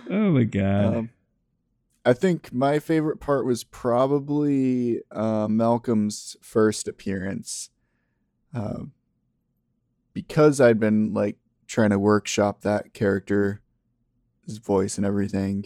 oh 0.10 0.32
my 0.32 0.44
god! 0.44 0.96
Um, 0.96 1.10
I 2.04 2.14
think 2.14 2.52
my 2.52 2.80
favorite 2.80 3.20
part 3.20 3.46
was 3.46 3.64
probably 3.64 5.02
uh, 5.12 5.48
Malcolm's 5.48 6.36
first 6.42 6.88
appearance, 6.88 7.70
um, 8.56 8.94
because 10.14 10.60
I'd 10.60 10.80
been 10.80 11.14
like 11.14 11.38
trying 11.68 11.92
to 11.92 12.00
workshop 12.00 12.62
that 12.62 12.94
character's 14.48 14.66
voice 14.66 14.98
and 14.98 15.06
everything. 15.06 15.66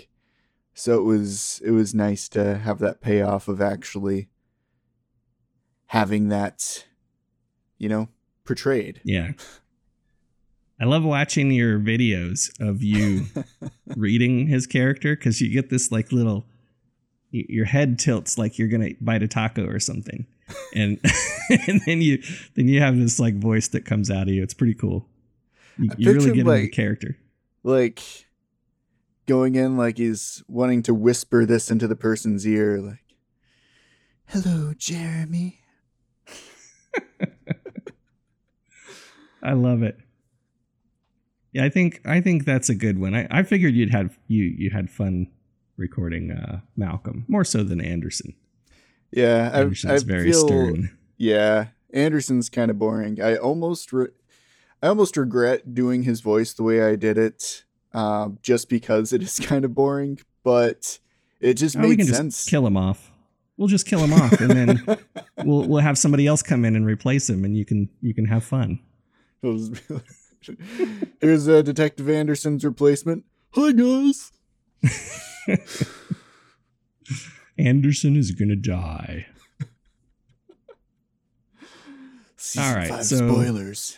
So 0.74 1.00
it 1.00 1.04
was 1.04 1.62
it 1.64 1.72
was 1.72 1.94
nice 1.94 2.30
to 2.30 2.58
have 2.58 2.80
that 2.80 3.02
payoff 3.02 3.48
of 3.48 3.62
actually 3.62 4.30
having 5.88 6.30
that, 6.30 6.86
you 7.78 7.90
know, 7.90 8.08
portrayed. 8.46 9.02
yeah, 9.04 9.32
I 10.80 10.86
love 10.86 11.04
watching 11.04 11.52
your 11.52 11.78
videos 11.80 12.50
of 12.60 12.82
you 12.82 13.26
reading 13.96 14.48
his 14.48 14.66
character 14.66 15.16
because 15.16 15.42
you 15.42 15.52
get 15.52 15.70
this 15.70 15.92
like 15.92 16.12
little 16.12 16.46
your 17.32 17.66
head 17.66 18.00
tilts 18.00 18.38
like 18.38 18.58
you're 18.58 18.68
gonna 18.70 18.92
bite 19.02 19.24
a 19.24 19.28
taco 19.28 19.66
or 19.66 19.80
something. 19.80 20.26
And 20.76 21.00
and 21.68 21.82
then 21.86 22.02
you 22.02 22.22
then 22.56 22.68
you 22.68 22.80
have 22.80 22.98
this 22.98 23.20
like 23.20 23.36
voice 23.36 23.68
that 23.70 23.86
comes 23.86 24.10
out 24.10 24.24
of 24.24 24.34
you. 24.34 24.42
It's 24.42 24.54
pretty 24.54 24.74
cool. 24.74 25.06
You, 25.78 25.90
you 25.98 26.14
really 26.14 26.26
get 26.32 26.40
into 26.40 26.54
the 26.54 26.70
character. 26.70 27.18
like 27.64 28.02
going 29.32 29.56
in 29.56 29.78
like 29.78 29.98
he's 29.98 30.44
wanting 30.50 30.84
to 30.84 30.94
whisper 30.94 31.46
this 31.46 31.72
into 31.72 31.88
the 31.88 31.96
person's 31.96 32.46
ear 32.46 32.82
like 32.82 33.16
hello 34.26 34.74
jeremy. 34.78 35.60
I 39.42 39.54
love 39.54 39.84
it. 39.84 39.98
Yeah 41.54 41.64
i 41.64 41.70
think 41.70 42.02
i 42.06 42.20
think 42.20 42.44
that's 42.44 42.68
a 42.68 42.76
good 42.76 43.00
one. 43.00 43.16
I, 43.16 43.26
I 43.32 43.44
figured 43.44 43.74
you'd 43.74 43.92
had 43.92 44.10
you 44.28 44.44
you 44.44 44.70
had 44.72 44.90
fun 44.90 45.28
recording 45.78 46.32
uh 46.32 46.60
malcolm 46.76 47.24
more 47.30 47.46
so 47.46 47.64
than 47.64 47.80
anderson. 47.80 48.34
Yeah 49.12 49.50
i, 49.54 49.60
I 49.60 49.62
anderson's 49.62 50.04
very 50.04 50.32
feel 50.34 50.46
stern. 50.46 50.98
Yeah 51.18 51.68
anderson's 51.94 52.50
kind 52.50 52.70
of 52.70 52.78
boring. 52.78 53.22
I 53.22 53.38
almost 53.38 53.94
re- 53.94 54.10
i 54.84 54.88
almost 54.88 55.16
regret 55.16 55.74
doing 55.74 56.04
his 56.04 56.20
voice 56.20 56.52
the 56.52 56.64
way 56.64 56.84
i 56.84 56.98
did 56.98 57.18
it 57.18 57.64
um, 57.94 58.38
just 58.42 58.70
because 58.70 59.14
it 59.14 59.22
is 59.22 59.40
kind 59.44 59.66
of 59.66 59.74
boring 59.74 60.20
but 60.44 61.00
it 61.40 61.56
just 61.56 61.76
Oh, 61.78 61.82
we 61.82 61.90
made 61.90 62.00
can 62.00 62.08
sense. 62.08 62.38
just 62.38 62.50
kill 62.50 62.66
him 62.66 62.78
off. 62.78 63.12
We'll 63.58 63.68
just 63.68 63.86
kill 63.86 64.00
him 64.00 64.14
off 64.14 64.32
and 64.40 64.50
then 64.50 64.84
we'll 65.46 65.68
we'll 65.68 65.82
have 65.82 65.98
somebody 65.98 66.26
else 66.26 66.42
come 66.42 66.66
in 66.66 66.76
and 66.76 66.86
replace 66.86 67.30
him 67.30 67.44
and 67.46 67.56
you 67.56 67.66
can 67.66 67.90
you 68.02 68.14
can 68.14 68.26
have 68.26 68.44
fun. 68.44 68.80
It'll 69.44 69.58
just 69.58 69.88
be 69.88 69.94
like, 69.96 70.58
here's 71.22 71.48
uh, 71.48 71.62
detective 71.62 72.10
anderson's 72.10 72.64
replacement. 72.66 73.26
Hi 73.52 73.72
guys. 73.72 74.32
Anderson 77.58 78.16
is 78.16 78.32
gonna 78.32 78.56
die. 78.56 79.28
All 82.58 82.76
right, 82.76 82.88
five 82.90 83.06
so- 83.06 83.18
spoilers. 83.18 83.98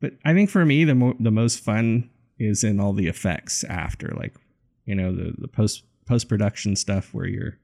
but 0.00 0.14
i 0.24 0.32
think 0.34 0.50
for 0.50 0.64
me 0.64 0.82
the 0.84 0.94
mo- 0.94 1.16
the 1.20 1.30
most 1.30 1.60
fun 1.60 2.10
is 2.38 2.64
in 2.64 2.80
all 2.80 2.92
the 2.92 3.06
effects 3.06 3.64
after 3.64 4.12
like 4.16 4.34
you 4.84 4.94
know 4.94 5.14
the 5.14 5.34
the 5.38 5.48
post 5.48 5.84
post 6.06 6.28
production 6.28 6.76
stuff 6.76 7.14
where 7.14 7.26
you're 7.26 7.58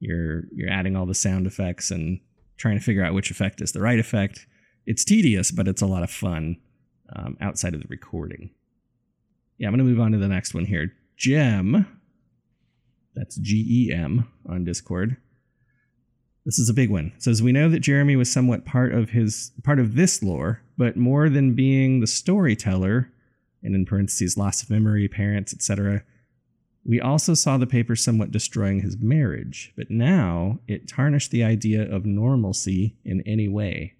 you're 0.00 0.44
you're 0.52 0.70
adding 0.70 0.96
all 0.96 1.06
the 1.06 1.14
sound 1.14 1.46
effects 1.46 1.90
and 1.90 2.20
trying 2.56 2.78
to 2.78 2.84
figure 2.84 3.04
out 3.04 3.14
which 3.14 3.30
effect 3.30 3.60
is 3.60 3.72
the 3.72 3.80
right 3.80 3.98
effect. 3.98 4.46
It's 4.86 5.04
tedious 5.04 5.50
but 5.50 5.68
it's 5.68 5.82
a 5.82 5.86
lot 5.86 6.02
of 6.02 6.10
fun 6.10 6.56
um, 7.14 7.36
outside 7.40 7.74
of 7.74 7.80
the 7.80 7.88
recording. 7.88 8.50
Yeah 9.58 9.68
i'm 9.68 9.72
gonna 9.74 9.84
move 9.84 10.00
on 10.00 10.12
to 10.12 10.18
the 10.18 10.28
next 10.28 10.54
one 10.54 10.64
here. 10.64 10.92
Gem 11.16 11.86
that's 13.14 13.36
g-e-m 13.36 14.28
on 14.48 14.64
discord. 14.64 15.16
This 16.44 16.58
is 16.58 16.68
a 16.68 16.74
big 16.74 16.90
one. 16.90 17.12
It 17.14 17.22
says 17.22 17.42
we 17.42 17.52
know 17.52 17.68
that 17.68 17.80
Jeremy 17.80 18.16
was 18.16 18.30
somewhat 18.30 18.64
part 18.64 18.92
of 18.92 19.10
his 19.10 19.52
part 19.62 19.78
of 19.78 19.94
this 19.94 20.22
lore, 20.22 20.60
but 20.76 20.96
more 20.96 21.28
than 21.28 21.54
being 21.54 22.00
the 22.00 22.06
storyteller, 22.06 23.12
and 23.62 23.74
in 23.74 23.86
parentheses 23.86 24.36
loss 24.36 24.62
of 24.62 24.70
memory, 24.70 25.08
parents, 25.08 25.52
etc. 25.52 26.02
We 26.84 27.00
also 27.00 27.34
saw 27.34 27.58
the 27.58 27.66
paper 27.66 27.94
somewhat 27.94 28.32
destroying 28.32 28.80
his 28.80 28.96
marriage, 28.98 29.72
but 29.76 29.90
now 29.90 30.58
it 30.66 30.88
tarnished 30.88 31.30
the 31.30 31.44
idea 31.44 31.82
of 31.90 32.04
normalcy 32.04 32.96
in 33.04 33.22
any 33.26 33.48
way. 33.48 33.94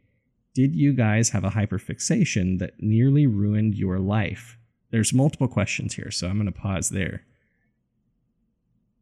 Did 0.54 0.74
you 0.74 0.92
guys 0.92 1.30
have 1.30 1.44
a 1.44 1.50
hyperfixation 1.50 2.58
that 2.58 2.74
nearly 2.78 3.26
ruined 3.26 3.74
your 3.74 3.98
life? 3.98 4.58
There's 4.90 5.12
multiple 5.12 5.48
questions 5.48 5.94
here, 5.94 6.10
so 6.10 6.26
I'm 6.26 6.34
going 6.34 6.46
to 6.46 6.52
pause 6.52 6.90
there. 6.90 7.24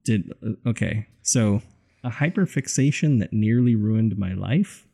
Did 0.05 0.33
uh, 0.46 0.68
okay, 0.68 1.07
so 1.23 1.62
a 2.05 2.11
hyperfixation 2.11 3.18
that 3.18 3.33
nearly 3.33 3.75
ruined 3.75 4.16
my 4.16 4.33
life? 4.33 4.87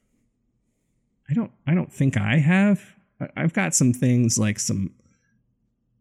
I 1.29 1.35
don't 1.35 1.51
I 1.67 1.75
don't 1.75 1.93
think 1.93 2.17
I 2.17 2.39
have. 2.39 2.97
I've 3.37 3.53
got 3.53 3.75
some 3.75 3.93
things 3.93 4.39
like 4.39 4.59
some, 4.59 4.91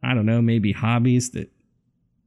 I 0.04 0.14
don't 0.14 0.26
know, 0.26 0.42
maybe 0.42 0.72
hobbies 0.72 1.32
that 1.32 1.52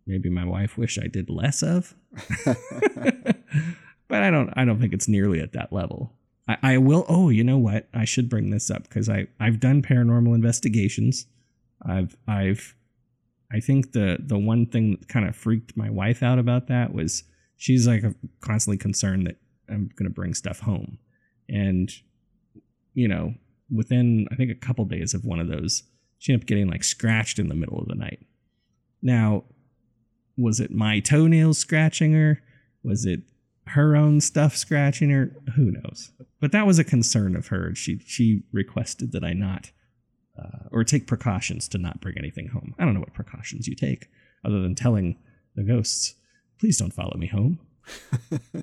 maybe 0.07 0.31
my 0.31 0.45
wife 0.45 0.77
wish 0.77 0.99
I 0.99 1.07
did 1.07 1.31
less 1.31 1.63
of. 1.63 1.95
but 2.45 4.23
I 4.23 4.31
don't, 4.31 4.51
I 4.57 4.65
don't 4.65 4.81
think 4.81 4.93
it's 4.93 5.09
nearly 5.09 5.41
at 5.41 5.53
that 5.53 5.73
level. 5.73 6.13
I, 6.49 6.57
I 6.63 6.79
will. 6.79 7.05
Oh, 7.09 7.29
you 7.29 7.45
know 7.45 7.59
what? 7.59 7.89
I 7.95 8.05
should 8.05 8.29
bring 8.29 8.51
this 8.51 8.71
up 8.71 8.85
because 8.85 9.09
I, 9.09 9.27
I've 9.39 9.61
done 9.61 9.83
paranormal 9.83 10.35
investigations. 10.35 11.27
I've, 11.87 12.17
I've, 12.27 12.75
I 13.53 13.61
think 13.61 13.93
the 13.93 14.19
the 14.21 14.39
one 14.39 14.67
thing 14.67 14.93
that 14.93 15.09
kind 15.09 15.27
of 15.27 15.35
freaked 15.35 15.77
my 15.77 15.89
wife 15.89 16.23
out 16.23 16.39
about 16.39 16.69
that 16.69 16.93
was 16.93 17.25
she's 17.57 17.87
like 17.87 18.05
constantly 18.41 18.77
concerned 18.77 19.27
that 19.27 19.37
I'm 19.69 19.91
going 19.97 20.09
to 20.09 20.15
bring 20.15 20.35
stuff 20.35 20.61
home, 20.61 20.99
and 21.49 21.91
you 22.93 23.09
know, 23.09 23.35
within 23.71 24.27
I 24.31 24.35
think 24.35 24.51
a 24.51 24.55
couple 24.55 24.85
days 24.85 25.15
of 25.15 25.25
one 25.25 25.41
of 25.41 25.49
those, 25.49 25.85
she 26.19 26.33
ended 26.33 26.45
up 26.45 26.49
getting 26.49 26.69
like 26.69 26.85
scratched 26.85 27.39
in 27.39 27.49
the 27.49 27.55
middle 27.55 27.79
of 27.79 27.89
the 27.89 27.95
night. 27.95 28.21
Now, 29.03 29.45
was 30.37 30.61
it 30.61 30.71
my 30.71 31.01
toenails 31.01 31.59
scratching 31.59 32.13
her? 32.13 32.43
Was 32.83 33.05
it 33.05 33.21
her 33.69 33.97
own 33.97 34.21
stuff 34.21 34.57
scratching 34.57 35.11
her? 35.11 35.33
Who 35.57 35.73
knows? 35.73 36.13
But 36.41 36.53
that 36.53 36.67
was 36.67 36.79
a 36.79 36.85
concern 36.85 37.37
of 37.37 37.49
hers. 37.49 37.79
She 37.79 37.99
she 38.07 38.43
requested 38.53 39.13
that 39.13 39.25
I 39.25 39.33
not 39.33 39.71
uh, 40.39 40.69
or 40.71 40.85
take 40.85 41.07
precautions 41.07 41.69
to 41.69 41.79
not 41.79 42.01
bring 42.01 42.17
anything 42.17 42.49
home. 42.49 42.75
I 42.79 42.85
don't 42.85 42.95
know 42.95 43.01
what 43.01 43.15
precautions 43.15 43.67
you 43.67 43.75
take 43.75 44.09
other 44.45 44.61
than 44.61 44.75
telling 44.75 45.19
the 45.55 45.65
ghosts, 45.65 46.15
please 46.59 46.79
don't 46.79 46.93
follow 46.93 47.17
me 47.17 47.27
home. 47.27 47.59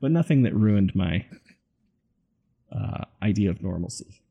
but 0.00 0.10
nothing 0.10 0.42
that 0.42 0.54
ruined 0.54 0.94
my 0.94 1.26
uh, 2.70 3.04
idea 3.22 3.50
of 3.50 3.62
normalcy. 3.62 4.22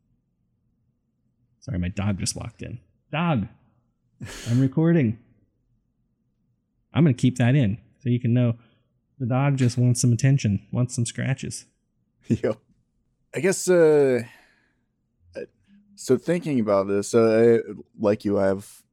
Sorry, 1.64 1.80
my 1.80 1.88
dog 1.88 2.20
just 2.20 2.36
walked 2.36 2.62
in. 2.62 2.80
Dog, 3.10 3.48
I'm 4.50 4.60
recording. 4.60 5.18
I'm 6.94 7.06
going 7.06 7.16
to 7.16 7.22
keep 7.22 7.38
that 7.38 7.56
in 7.56 7.78
so 8.00 8.10
you 8.10 8.20
can 8.20 8.34
know 8.34 8.56
the 9.18 9.26
dog 9.26 9.56
just 9.56 9.78
wants 9.78 10.02
some 10.02 10.12
attention, 10.12 10.68
wants 10.72 10.96
some 10.96 11.06
scratches. 11.06 11.66
Yep. 12.30 12.58
I 13.36 13.40
guess 13.42 13.68
uh, 13.68 14.22
so 15.96 16.18
thinking 16.18 16.60
about 16.60 16.88
this, 16.88 17.14
uh, 17.14 17.60
like 18.00 18.26
you, 18.26 18.40
I 18.40 18.48
have 18.48 18.84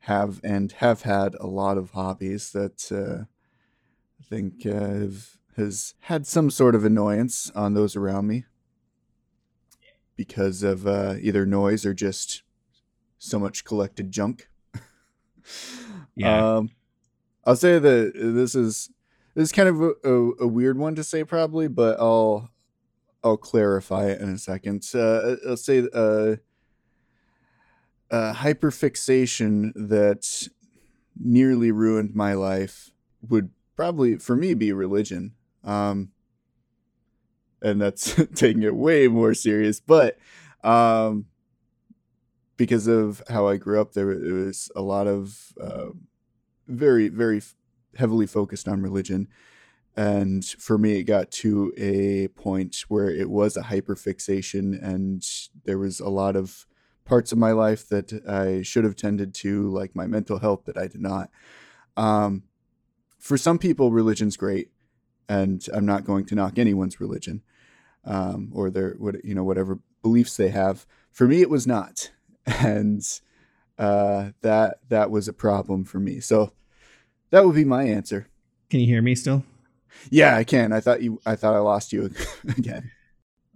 have 0.00 0.40
and 0.44 0.70
have 0.72 1.02
had 1.02 1.34
a 1.36 1.46
lot 1.46 1.78
of 1.78 1.90
hobbies 1.90 2.52
that 2.52 2.92
uh, 2.92 3.24
I 4.20 4.24
think 4.28 4.64
uh, 4.64 4.70
have, 4.70 5.36
has 5.56 5.94
had 6.00 6.26
some 6.26 6.50
sort 6.50 6.74
of 6.74 6.84
annoyance 6.84 7.50
on 7.54 7.74
those 7.74 7.96
around 7.96 8.26
me 8.26 8.44
because 10.16 10.62
of 10.62 10.86
uh, 10.86 11.14
either 11.20 11.46
noise 11.46 11.84
or 11.84 11.94
just 11.94 12.42
so 13.18 13.38
much 13.38 13.64
collected 13.64 14.10
junk. 14.10 14.48
yeah. 16.16 16.56
Um, 16.56 16.70
I'll 17.44 17.56
say 17.56 17.78
that 17.78 18.12
this 18.14 18.54
is 18.54 18.90
this 19.34 19.44
is 19.44 19.52
kind 19.52 19.68
of 19.68 19.80
a, 19.80 19.92
a, 20.04 20.32
a, 20.40 20.46
weird 20.46 20.78
one 20.78 20.94
to 20.96 21.04
say 21.04 21.22
probably, 21.22 21.68
but 21.68 22.00
I'll 22.00 22.50
I'll 23.22 23.36
clarify 23.36 24.06
it 24.06 24.20
in 24.20 24.30
a 24.30 24.38
second. 24.38 24.84
Uh, 24.94 25.36
I'll 25.46 25.56
say 25.56 25.86
uh, 25.92 26.36
uh, 28.10 28.34
hyperfixation 28.34 29.72
that 29.74 30.48
nearly 31.18 31.70
ruined 31.70 32.14
my 32.14 32.34
life 32.34 32.90
would 33.28 33.50
probably, 33.74 34.18
for 34.18 34.36
me, 34.36 34.54
be 34.54 34.72
religion. 34.72 35.34
Um, 35.64 36.12
and 37.66 37.80
that's 37.80 38.14
taking 38.34 38.62
it 38.62 38.74
way 38.74 39.08
more 39.08 39.34
serious. 39.34 39.80
But 39.80 40.18
um, 40.62 41.26
because 42.56 42.86
of 42.86 43.22
how 43.28 43.48
I 43.48 43.56
grew 43.56 43.80
up, 43.80 43.92
there, 43.92 44.06
was 44.06 44.70
a 44.76 44.82
lot 44.82 45.06
of 45.08 45.52
uh, 45.60 45.88
very, 46.68 47.08
very 47.08 47.42
heavily 47.96 48.26
focused 48.26 48.68
on 48.68 48.82
religion. 48.82 49.28
And 49.96 50.44
for 50.44 50.78
me, 50.78 50.98
it 50.98 51.04
got 51.04 51.30
to 51.32 51.72
a 51.76 52.28
point 52.28 52.84
where 52.88 53.10
it 53.10 53.30
was 53.30 53.56
a 53.56 53.62
hyperfixation, 53.62 54.80
and 54.82 55.26
there 55.64 55.78
was 55.78 56.00
a 56.00 56.08
lot 56.08 56.36
of 56.36 56.66
parts 57.04 57.32
of 57.32 57.38
my 57.38 57.52
life 57.52 57.88
that 57.88 58.12
I 58.28 58.62
should 58.62 58.84
have 58.84 58.96
tended 58.96 59.32
to, 59.36 59.70
like 59.70 59.96
my 59.96 60.06
mental 60.06 60.38
health, 60.38 60.66
that 60.66 60.76
I 60.76 60.86
did 60.86 61.00
not. 61.00 61.30
Um, 61.96 62.42
for 63.18 63.38
some 63.38 63.58
people, 63.58 63.90
religion's 63.90 64.36
great, 64.36 64.70
and 65.28 65.66
I'm 65.72 65.86
not 65.86 66.04
going 66.04 66.26
to 66.26 66.34
knock 66.34 66.58
anyone's 66.58 67.00
religion 67.00 67.42
um, 68.06 68.50
or 68.54 68.70
their 68.70 68.94
what 68.98 69.24
you 69.24 69.34
know 69.34 69.44
whatever 69.44 69.78
beliefs 70.02 70.36
they 70.36 70.48
have. 70.48 70.86
For 71.10 71.26
me, 71.26 71.40
it 71.40 71.50
was 71.50 71.66
not, 71.66 72.10
and 72.46 73.02
uh, 73.78 74.30
that 74.42 74.78
that 74.88 75.10
was 75.10 75.28
a 75.28 75.32
problem 75.32 75.84
for 75.84 75.98
me. 75.98 76.20
So 76.20 76.52
that 77.30 77.44
would 77.44 77.54
be 77.54 77.64
my 77.64 77.84
answer. 77.84 78.28
Can 78.70 78.80
you 78.80 78.86
hear 78.86 79.02
me 79.02 79.14
still? 79.14 79.44
Yeah, 80.10 80.36
I 80.36 80.44
can. 80.44 80.72
I 80.72 80.80
thought 80.80 81.02
you. 81.02 81.20
I 81.26 81.36
thought 81.36 81.54
I 81.54 81.58
lost 81.58 81.92
you 81.92 82.10
again. 82.56 82.90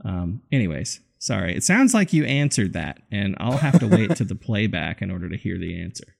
Um. 0.04 0.42
Anyways, 0.50 1.00
sorry. 1.18 1.54
It 1.54 1.64
sounds 1.64 1.94
like 1.94 2.12
you 2.12 2.24
answered 2.24 2.72
that, 2.72 3.00
and 3.10 3.36
I'll 3.38 3.58
have 3.58 3.78
to 3.80 3.86
wait 3.86 4.16
to 4.16 4.24
the 4.24 4.34
playback 4.36 5.02
in 5.02 5.10
order 5.10 5.28
to 5.28 5.36
hear 5.36 5.58
the 5.58 5.80
answer. 5.80 6.16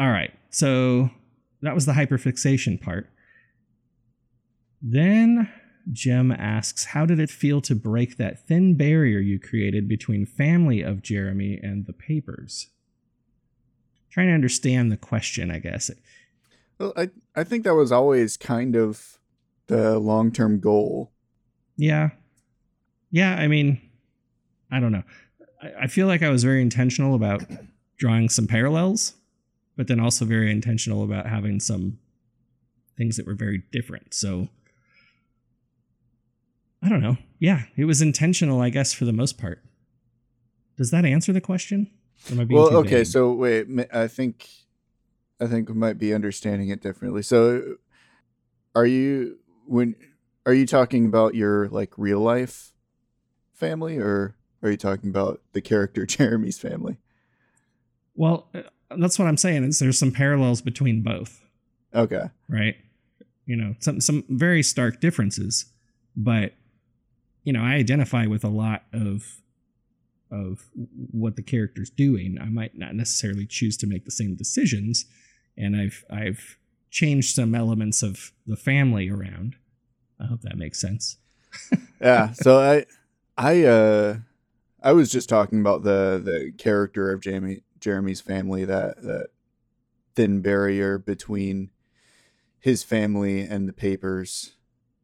All 0.00 0.10
right. 0.10 0.32
So 0.50 1.10
that 1.62 1.74
was 1.74 1.86
the 1.86 1.92
hyperfixation 1.92 2.80
part. 2.80 3.10
Then 4.80 5.50
Gem 5.92 6.32
asks, 6.32 6.86
How 6.86 7.06
did 7.06 7.18
it 7.18 7.30
feel 7.30 7.60
to 7.62 7.74
break 7.74 8.16
that 8.16 8.46
thin 8.46 8.74
barrier 8.74 9.18
you 9.18 9.38
created 9.38 9.88
between 9.88 10.26
family 10.26 10.82
of 10.82 11.02
Jeremy 11.02 11.58
and 11.62 11.86
the 11.86 11.92
papers? 11.92 12.68
Trying 14.10 14.28
to 14.28 14.34
understand 14.34 14.90
the 14.90 14.96
question, 14.96 15.50
I 15.50 15.58
guess. 15.58 15.90
Well, 16.78 16.92
I, 16.96 17.10
I 17.34 17.44
think 17.44 17.64
that 17.64 17.74
was 17.74 17.92
always 17.92 18.36
kind 18.36 18.76
of 18.76 19.18
the 19.66 19.98
long 19.98 20.32
term 20.32 20.60
goal. 20.60 21.12
Yeah. 21.76 22.10
Yeah, 23.10 23.34
I 23.34 23.48
mean, 23.48 23.80
I 24.70 24.80
don't 24.80 24.92
know. 24.92 25.04
I, 25.62 25.72
I 25.82 25.86
feel 25.86 26.06
like 26.06 26.22
I 26.22 26.30
was 26.30 26.44
very 26.44 26.62
intentional 26.62 27.14
about 27.14 27.42
drawing 27.96 28.28
some 28.28 28.46
parallels, 28.46 29.14
but 29.76 29.88
then 29.88 30.00
also 30.00 30.24
very 30.24 30.50
intentional 30.50 31.02
about 31.02 31.26
having 31.26 31.60
some 31.60 31.98
things 32.96 33.16
that 33.16 33.26
were 33.26 33.34
very 33.34 33.62
different. 33.72 34.12
So 34.14 34.48
I 36.82 36.88
don't 36.88 37.02
know. 37.02 37.16
Yeah, 37.38 37.62
it 37.76 37.84
was 37.84 38.00
intentional, 38.00 38.60
I 38.60 38.70
guess, 38.70 38.92
for 38.92 39.04
the 39.04 39.12
most 39.12 39.38
part. 39.38 39.62
Does 40.76 40.90
that 40.90 41.04
answer 41.04 41.32
the 41.32 41.40
question? 41.40 41.90
well, 42.30 42.76
okay. 42.76 42.98
Vague? 42.98 43.06
So 43.06 43.32
wait, 43.32 43.66
I 43.92 44.06
think 44.08 44.48
I 45.40 45.46
think 45.46 45.68
we 45.68 45.74
might 45.74 45.98
be 45.98 46.14
understanding 46.14 46.68
it 46.68 46.80
differently. 46.80 47.22
So, 47.22 47.76
are 48.74 48.86
you 48.86 49.38
when 49.66 49.94
are 50.46 50.54
you 50.54 50.66
talking 50.66 51.06
about 51.06 51.34
your 51.34 51.68
like 51.68 51.92
real 51.96 52.20
life 52.20 52.72
family, 53.52 53.98
or 53.98 54.36
are 54.62 54.70
you 54.70 54.76
talking 54.76 55.10
about 55.10 55.40
the 55.52 55.60
character 55.60 56.06
Jeremy's 56.06 56.58
family? 56.58 56.98
Well, 58.14 58.48
uh, 58.54 58.62
that's 58.96 59.18
what 59.18 59.28
I'm 59.28 59.36
saying. 59.36 59.64
Is 59.64 59.78
there's 59.78 59.98
some 59.98 60.12
parallels 60.12 60.60
between 60.60 61.02
both? 61.02 61.44
Okay. 61.94 62.30
Right. 62.48 62.76
You 63.46 63.56
know, 63.56 63.74
some 63.78 64.00
some 64.00 64.24
very 64.28 64.62
stark 64.62 65.00
differences, 65.00 65.66
but 66.16 66.52
you 67.48 67.54
know, 67.54 67.62
I 67.62 67.76
identify 67.76 68.26
with 68.26 68.44
a 68.44 68.50
lot 68.50 68.82
of 68.92 69.40
of 70.30 70.66
what 71.10 71.36
the 71.36 71.42
character's 71.42 71.88
doing. 71.88 72.36
I 72.38 72.50
might 72.50 72.76
not 72.76 72.94
necessarily 72.94 73.46
choose 73.46 73.78
to 73.78 73.86
make 73.86 74.04
the 74.04 74.10
same 74.10 74.34
decisions, 74.34 75.06
and 75.56 75.74
I've 75.74 76.04
I've 76.10 76.58
changed 76.90 77.34
some 77.34 77.54
elements 77.54 78.02
of 78.02 78.32
the 78.46 78.54
family 78.54 79.08
around. 79.08 79.56
I 80.20 80.26
hope 80.26 80.42
that 80.42 80.58
makes 80.58 80.78
sense. 80.78 81.16
yeah. 82.02 82.32
So 82.32 82.60
I 82.60 82.84
I 83.38 83.64
uh 83.64 84.16
I 84.82 84.92
was 84.92 85.10
just 85.10 85.30
talking 85.30 85.60
about 85.60 85.84
the 85.84 86.20
the 86.22 86.52
character 86.58 87.10
of 87.10 87.22
Jamie 87.22 87.62
Jeremy's 87.80 88.20
family 88.20 88.66
that 88.66 89.00
that 89.00 89.28
thin 90.14 90.42
barrier 90.42 90.98
between 90.98 91.70
his 92.58 92.82
family 92.82 93.40
and 93.40 93.66
the 93.66 93.72
papers 93.72 94.57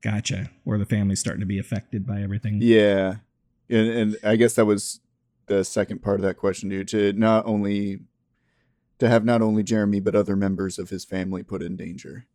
Gotcha. 0.04 0.50
Or 0.66 0.76
the 0.76 0.84
family's 0.84 1.18
starting 1.18 1.40
to 1.40 1.46
be 1.46 1.58
affected 1.58 2.06
by 2.06 2.20
everything. 2.20 2.58
Yeah. 2.60 3.16
And, 3.70 3.88
and 3.88 4.16
I 4.22 4.36
guess 4.36 4.52
that 4.54 4.66
was 4.66 5.00
the 5.46 5.64
second 5.64 6.02
part 6.02 6.20
of 6.20 6.26
that 6.26 6.36
question, 6.36 6.68
dude. 6.68 6.88
To 6.88 7.14
not 7.14 7.46
only 7.46 8.00
to 8.98 9.08
have 9.08 9.24
not 9.24 9.40
only 9.40 9.62
Jeremy 9.62 10.00
but 10.00 10.14
other 10.14 10.36
members 10.36 10.78
of 10.78 10.90
his 10.90 11.06
family 11.06 11.42
put 11.42 11.62
in 11.62 11.76
danger. 11.76 12.26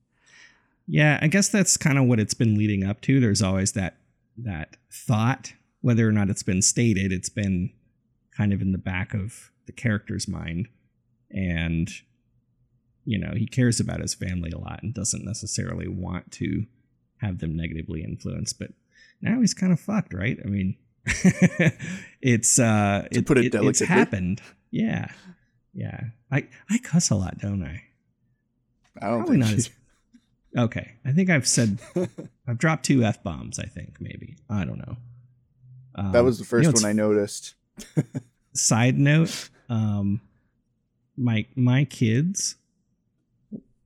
Yeah, 0.88 1.20
I 1.22 1.28
guess 1.28 1.48
that's 1.48 1.78
kind 1.78 2.00
of 2.00 2.06
what 2.06 2.20
it's 2.20 2.34
been 2.34 2.58
leading 2.58 2.84
up 2.84 3.02
to. 3.02 3.20
There's 3.20 3.44
always 3.44 3.74
that 3.74 3.98
that 4.36 4.78
thought, 4.92 5.54
whether 5.82 6.10
or 6.10 6.12
not 6.12 6.32
it's 6.32 6.42
been 6.42 6.64
stated, 6.64 7.12
it's 7.12 7.30
been 7.30 7.72
kind 8.36 8.52
of 8.52 8.64
in 8.64 8.72
the 8.72 8.80
back 8.80 9.14
of 9.14 9.52
the 9.68 9.72
character's 9.72 10.28
mind. 10.28 10.70
And 11.30 11.92
you 13.06 13.20
know, 13.20 13.34
he 13.36 13.46
cares 13.46 13.80
about 13.80 14.02
his 14.02 14.16
family 14.16 14.50
a 14.50 14.58
lot 14.58 14.82
and 14.82 14.92
doesn't 14.92 15.24
necessarily 15.24 15.88
want 15.88 16.32
to 16.32 16.66
have 17.20 17.40
them 17.40 17.56
negatively 17.56 18.04
influenced. 18.04 18.60
But 18.60 18.72
now 19.22 19.40
he's 19.40 19.54
kind 19.54 19.72
of 19.72 19.80
fucked, 19.80 20.14
right? 20.14 20.38
I 20.44 20.48
mean, 20.48 20.76
it's 22.22 22.60
uh, 22.60 23.08
To 23.12 23.20
it, 23.20 23.26
put 23.26 23.38
it 23.38 23.46
it's 23.46 23.54
delicately. 23.54 23.88
happened. 23.88 24.42
Yeah, 24.72 25.12
yeah. 25.74 26.02
I 26.32 26.48
I 26.70 26.78
cuss 26.80 27.10
a 27.10 27.16
lot, 27.16 27.38
don't 27.40 27.64
I? 27.64 27.84
I 29.02 29.08
don't 29.08 29.20
Probably 29.20 29.34
think 29.38 29.40
not 29.46 29.52
you- 29.52 29.58
as. 29.58 29.70
Okay, 30.58 30.94
I 31.06 31.12
think 31.12 31.30
I've 31.30 31.46
said 31.48 31.78
I've 32.48 32.58
dropped 32.58 32.84
two 32.84 33.04
f 33.04 33.22
bombs. 33.22 33.60
I 33.60 33.66
think 33.68 33.98
maybe 34.02 34.36
I 34.50 34.66
don't 34.66 34.80
know. 34.80 34.98
Um, 35.94 36.12
that 36.12 36.24
was 36.24 36.40
the 36.40 36.42
you 36.44 36.48
first 36.48 36.66
know, 36.70 36.74
one 36.74 36.86
I 36.86 36.92
noticed. 36.94 37.54
side 38.54 38.98
note 38.98 39.50
um 39.70 40.22
my 41.16 41.46
my 41.56 41.86
kids 41.86 42.56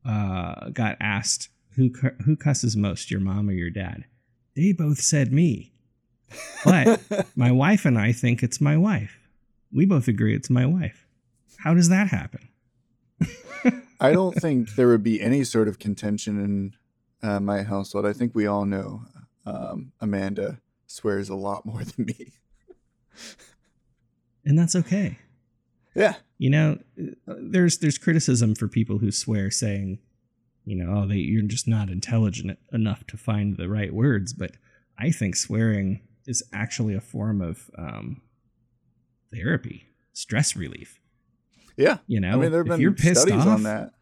uh 0.05 0.69
got 0.69 0.95
asked 1.01 1.49
who 1.75 1.91
who 2.25 2.35
cusses 2.35 2.75
most 2.75 3.11
your 3.11 3.19
mom 3.19 3.49
or 3.49 3.53
your 3.53 3.69
dad? 3.69 4.05
They 4.55 4.71
both 4.71 4.99
said 4.99 5.31
me. 5.31 5.73
But 6.63 7.01
my 7.35 7.51
wife 7.51 7.85
and 7.85 7.97
i 7.97 8.11
think 8.11 8.43
it's 8.43 8.61
my 8.61 8.77
wife. 8.77 9.19
We 9.71 9.85
both 9.85 10.07
agree 10.07 10.35
it's 10.35 10.49
my 10.49 10.65
wife. 10.65 11.07
How 11.57 11.73
does 11.73 11.89
that 11.89 12.09
happen? 12.09 12.49
I 13.99 14.11
don't 14.13 14.33
think 14.33 14.75
there 14.75 14.87
would 14.89 15.03
be 15.03 15.21
any 15.21 15.43
sort 15.43 15.67
of 15.67 15.79
contention 15.79 16.39
in 16.39 17.27
uh, 17.27 17.39
my 17.39 17.63
household. 17.63 18.05
I 18.05 18.13
think 18.13 18.35
we 18.35 18.45
all 18.45 18.65
know 18.65 19.05
um, 19.45 19.93
Amanda 19.99 20.59
swears 20.87 21.29
a 21.29 21.35
lot 21.35 21.65
more 21.65 21.83
than 21.83 22.05
me. 22.05 22.33
and 24.45 24.59
that's 24.59 24.75
okay. 24.75 25.19
Yeah, 25.95 26.15
you 26.37 26.49
know 26.49 26.79
uh, 26.99 27.35
there's 27.39 27.77
there's 27.77 27.97
criticism 27.97 28.55
for 28.55 28.67
people 28.67 28.97
who 28.97 29.11
swear 29.11 29.51
saying 29.51 29.99
you 30.65 30.75
know 30.75 31.01
oh 31.01 31.07
they 31.07 31.15
you're 31.15 31.41
just 31.43 31.67
not 31.67 31.89
intelligent 31.89 32.57
enough 32.71 33.05
to 33.07 33.17
find 33.17 33.57
the 33.57 33.69
right 33.69 33.93
words 33.93 34.33
but 34.33 34.51
i 34.97 35.09
think 35.09 35.35
swearing 35.35 36.01
is 36.25 36.43
actually 36.53 36.95
a 36.95 37.01
form 37.01 37.41
of 37.41 37.69
um, 37.77 38.21
therapy 39.33 39.87
stress 40.13 40.55
relief 40.55 40.99
yeah. 41.75 41.97
you 42.07 42.19
know 42.19 42.33
I 42.33 42.35
mean, 42.35 42.51
there 42.51 42.61
have 42.61 42.67
been 42.67 42.81
you're 42.81 42.93
pissed 42.93 43.21
studies 43.21 43.41
off 43.41 43.47
on 43.47 43.63
that. 43.63 43.93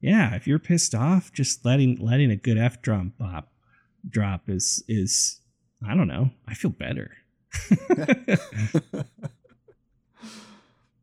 yeah 0.00 0.34
if 0.34 0.46
you're 0.46 0.58
pissed 0.58 0.94
off 0.94 1.32
just 1.32 1.64
letting 1.64 1.96
letting 1.96 2.30
a 2.30 2.36
good 2.36 2.58
f 2.58 2.82
drum 2.82 3.12
pop 3.18 3.52
drop 4.08 4.48
is 4.48 4.82
is 4.88 5.40
i 5.86 5.94
don't 5.94 6.08
know 6.08 6.30
i 6.46 6.54
feel 6.54 6.70
better 6.70 7.12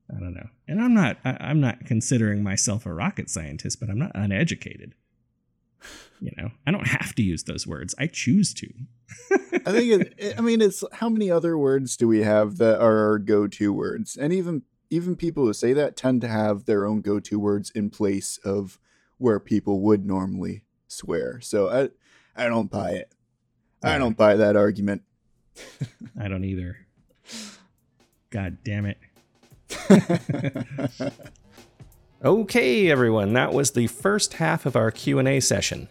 I 0.09 0.19
don't 0.19 0.33
know. 0.33 0.47
And 0.67 0.81
I'm 0.81 0.93
not 0.93 1.17
I, 1.25 1.37
I'm 1.39 1.59
not 1.59 1.85
considering 1.85 2.43
myself 2.43 2.85
a 2.85 2.93
rocket 2.93 3.29
scientist, 3.29 3.79
but 3.79 3.89
I'm 3.89 3.99
not 3.99 4.11
uneducated. 4.15 4.95
You 6.19 6.31
know, 6.37 6.49
I 6.65 6.71
don't 6.71 6.87
have 6.87 7.13
to 7.15 7.21
use 7.21 7.43
those 7.43 7.67
words. 7.67 7.93
I 7.99 8.07
choose 8.07 8.53
to. 8.55 8.67
I 9.31 9.71
think 9.71 10.01
it, 10.01 10.13
it- 10.17 10.35
I 10.37 10.41
mean 10.41 10.61
it's 10.61 10.83
how 10.93 11.09
many 11.09 11.29
other 11.29 11.57
words 11.57 11.95
do 11.97 12.07
we 12.07 12.23
have 12.23 12.57
that 12.57 12.79
are 12.79 12.97
our 13.09 13.19
go-to 13.19 13.71
words? 13.73 14.15
And 14.17 14.33
even 14.33 14.63
even 14.89 15.15
people 15.17 15.45
who 15.45 15.53
say 15.53 15.73
that 15.73 15.95
tend 15.97 16.21
to 16.21 16.27
have 16.29 16.65
their 16.65 16.85
own 16.85 17.01
go-to 17.01 17.37
words 17.39 17.69
in 17.71 17.89
place 17.89 18.39
of 18.45 18.79
where 19.17 19.39
people 19.39 19.81
would 19.81 20.05
normally 20.05 20.63
swear. 20.87 21.41
So 21.41 21.69
I 21.69 21.89
I 22.41 22.47
don't 22.47 22.71
buy 22.71 22.91
it. 22.91 23.13
I 23.83 23.97
don't 23.97 24.17
buy 24.17 24.35
that 24.37 24.55
argument. 24.55 25.03
I 26.19 26.27
don't 26.27 26.43
either. 26.45 26.77
God 28.29 28.57
damn 28.63 28.85
it. 28.85 28.97
Okay, 32.25 32.89
everyone, 32.89 33.33
that 33.33 33.53
was 33.53 33.71
the 33.71 33.85
first 33.85 34.33
half 34.33 34.65
of 34.65 34.75
our 34.75 34.89
Q&A 34.89 35.39
session. 35.39 35.87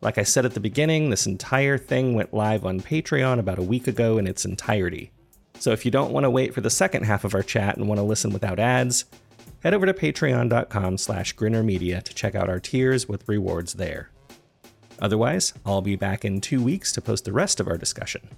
Like 0.00 0.16
I 0.16 0.22
said 0.22 0.44
at 0.44 0.54
the 0.54 0.60
beginning, 0.60 1.10
this 1.10 1.26
entire 1.26 1.76
thing 1.76 2.14
went 2.14 2.32
live 2.32 2.64
on 2.64 2.78
Patreon 2.78 3.40
about 3.40 3.58
a 3.58 3.64
week 3.64 3.88
ago 3.88 4.18
in 4.18 4.28
its 4.28 4.44
entirety. 4.44 5.10
So 5.58 5.72
if 5.72 5.84
you 5.84 5.90
don't 5.90 6.12
want 6.12 6.22
to 6.22 6.30
wait 6.30 6.54
for 6.54 6.60
the 6.60 6.70
second 6.70 7.06
half 7.06 7.24
of 7.24 7.34
our 7.34 7.42
chat 7.42 7.76
and 7.76 7.88
want 7.88 7.98
to 7.98 8.04
listen 8.04 8.32
without 8.32 8.60
ads, 8.60 9.06
head 9.64 9.74
over 9.74 9.84
to 9.84 9.92
patreon.com 9.92 10.96
slash 10.96 11.34
grinnermedia 11.34 12.04
to 12.04 12.14
check 12.14 12.36
out 12.36 12.48
our 12.48 12.60
tiers 12.60 13.08
with 13.08 13.28
rewards 13.28 13.74
there. 13.74 14.10
Otherwise, 15.00 15.54
I'll 15.66 15.82
be 15.82 15.96
back 15.96 16.24
in 16.24 16.40
two 16.40 16.62
weeks 16.62 16.92
to 16.92 17.00
post 17.00 17.24
the 17.24 17.32
rest 17.32 17.58
of 17.58 17.66
our 17.66 17.76
discussion. 17.76 18.28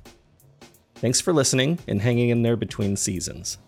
Thanks 0.95 1.21
for 1.21 1.35
listening 1.35 1.81
and 1.87 2.01
hanging 2.01 2.31
in 2.31 2.41
there 2.41 2.57
between 2.57 2.97
seasons. 2.97 3.59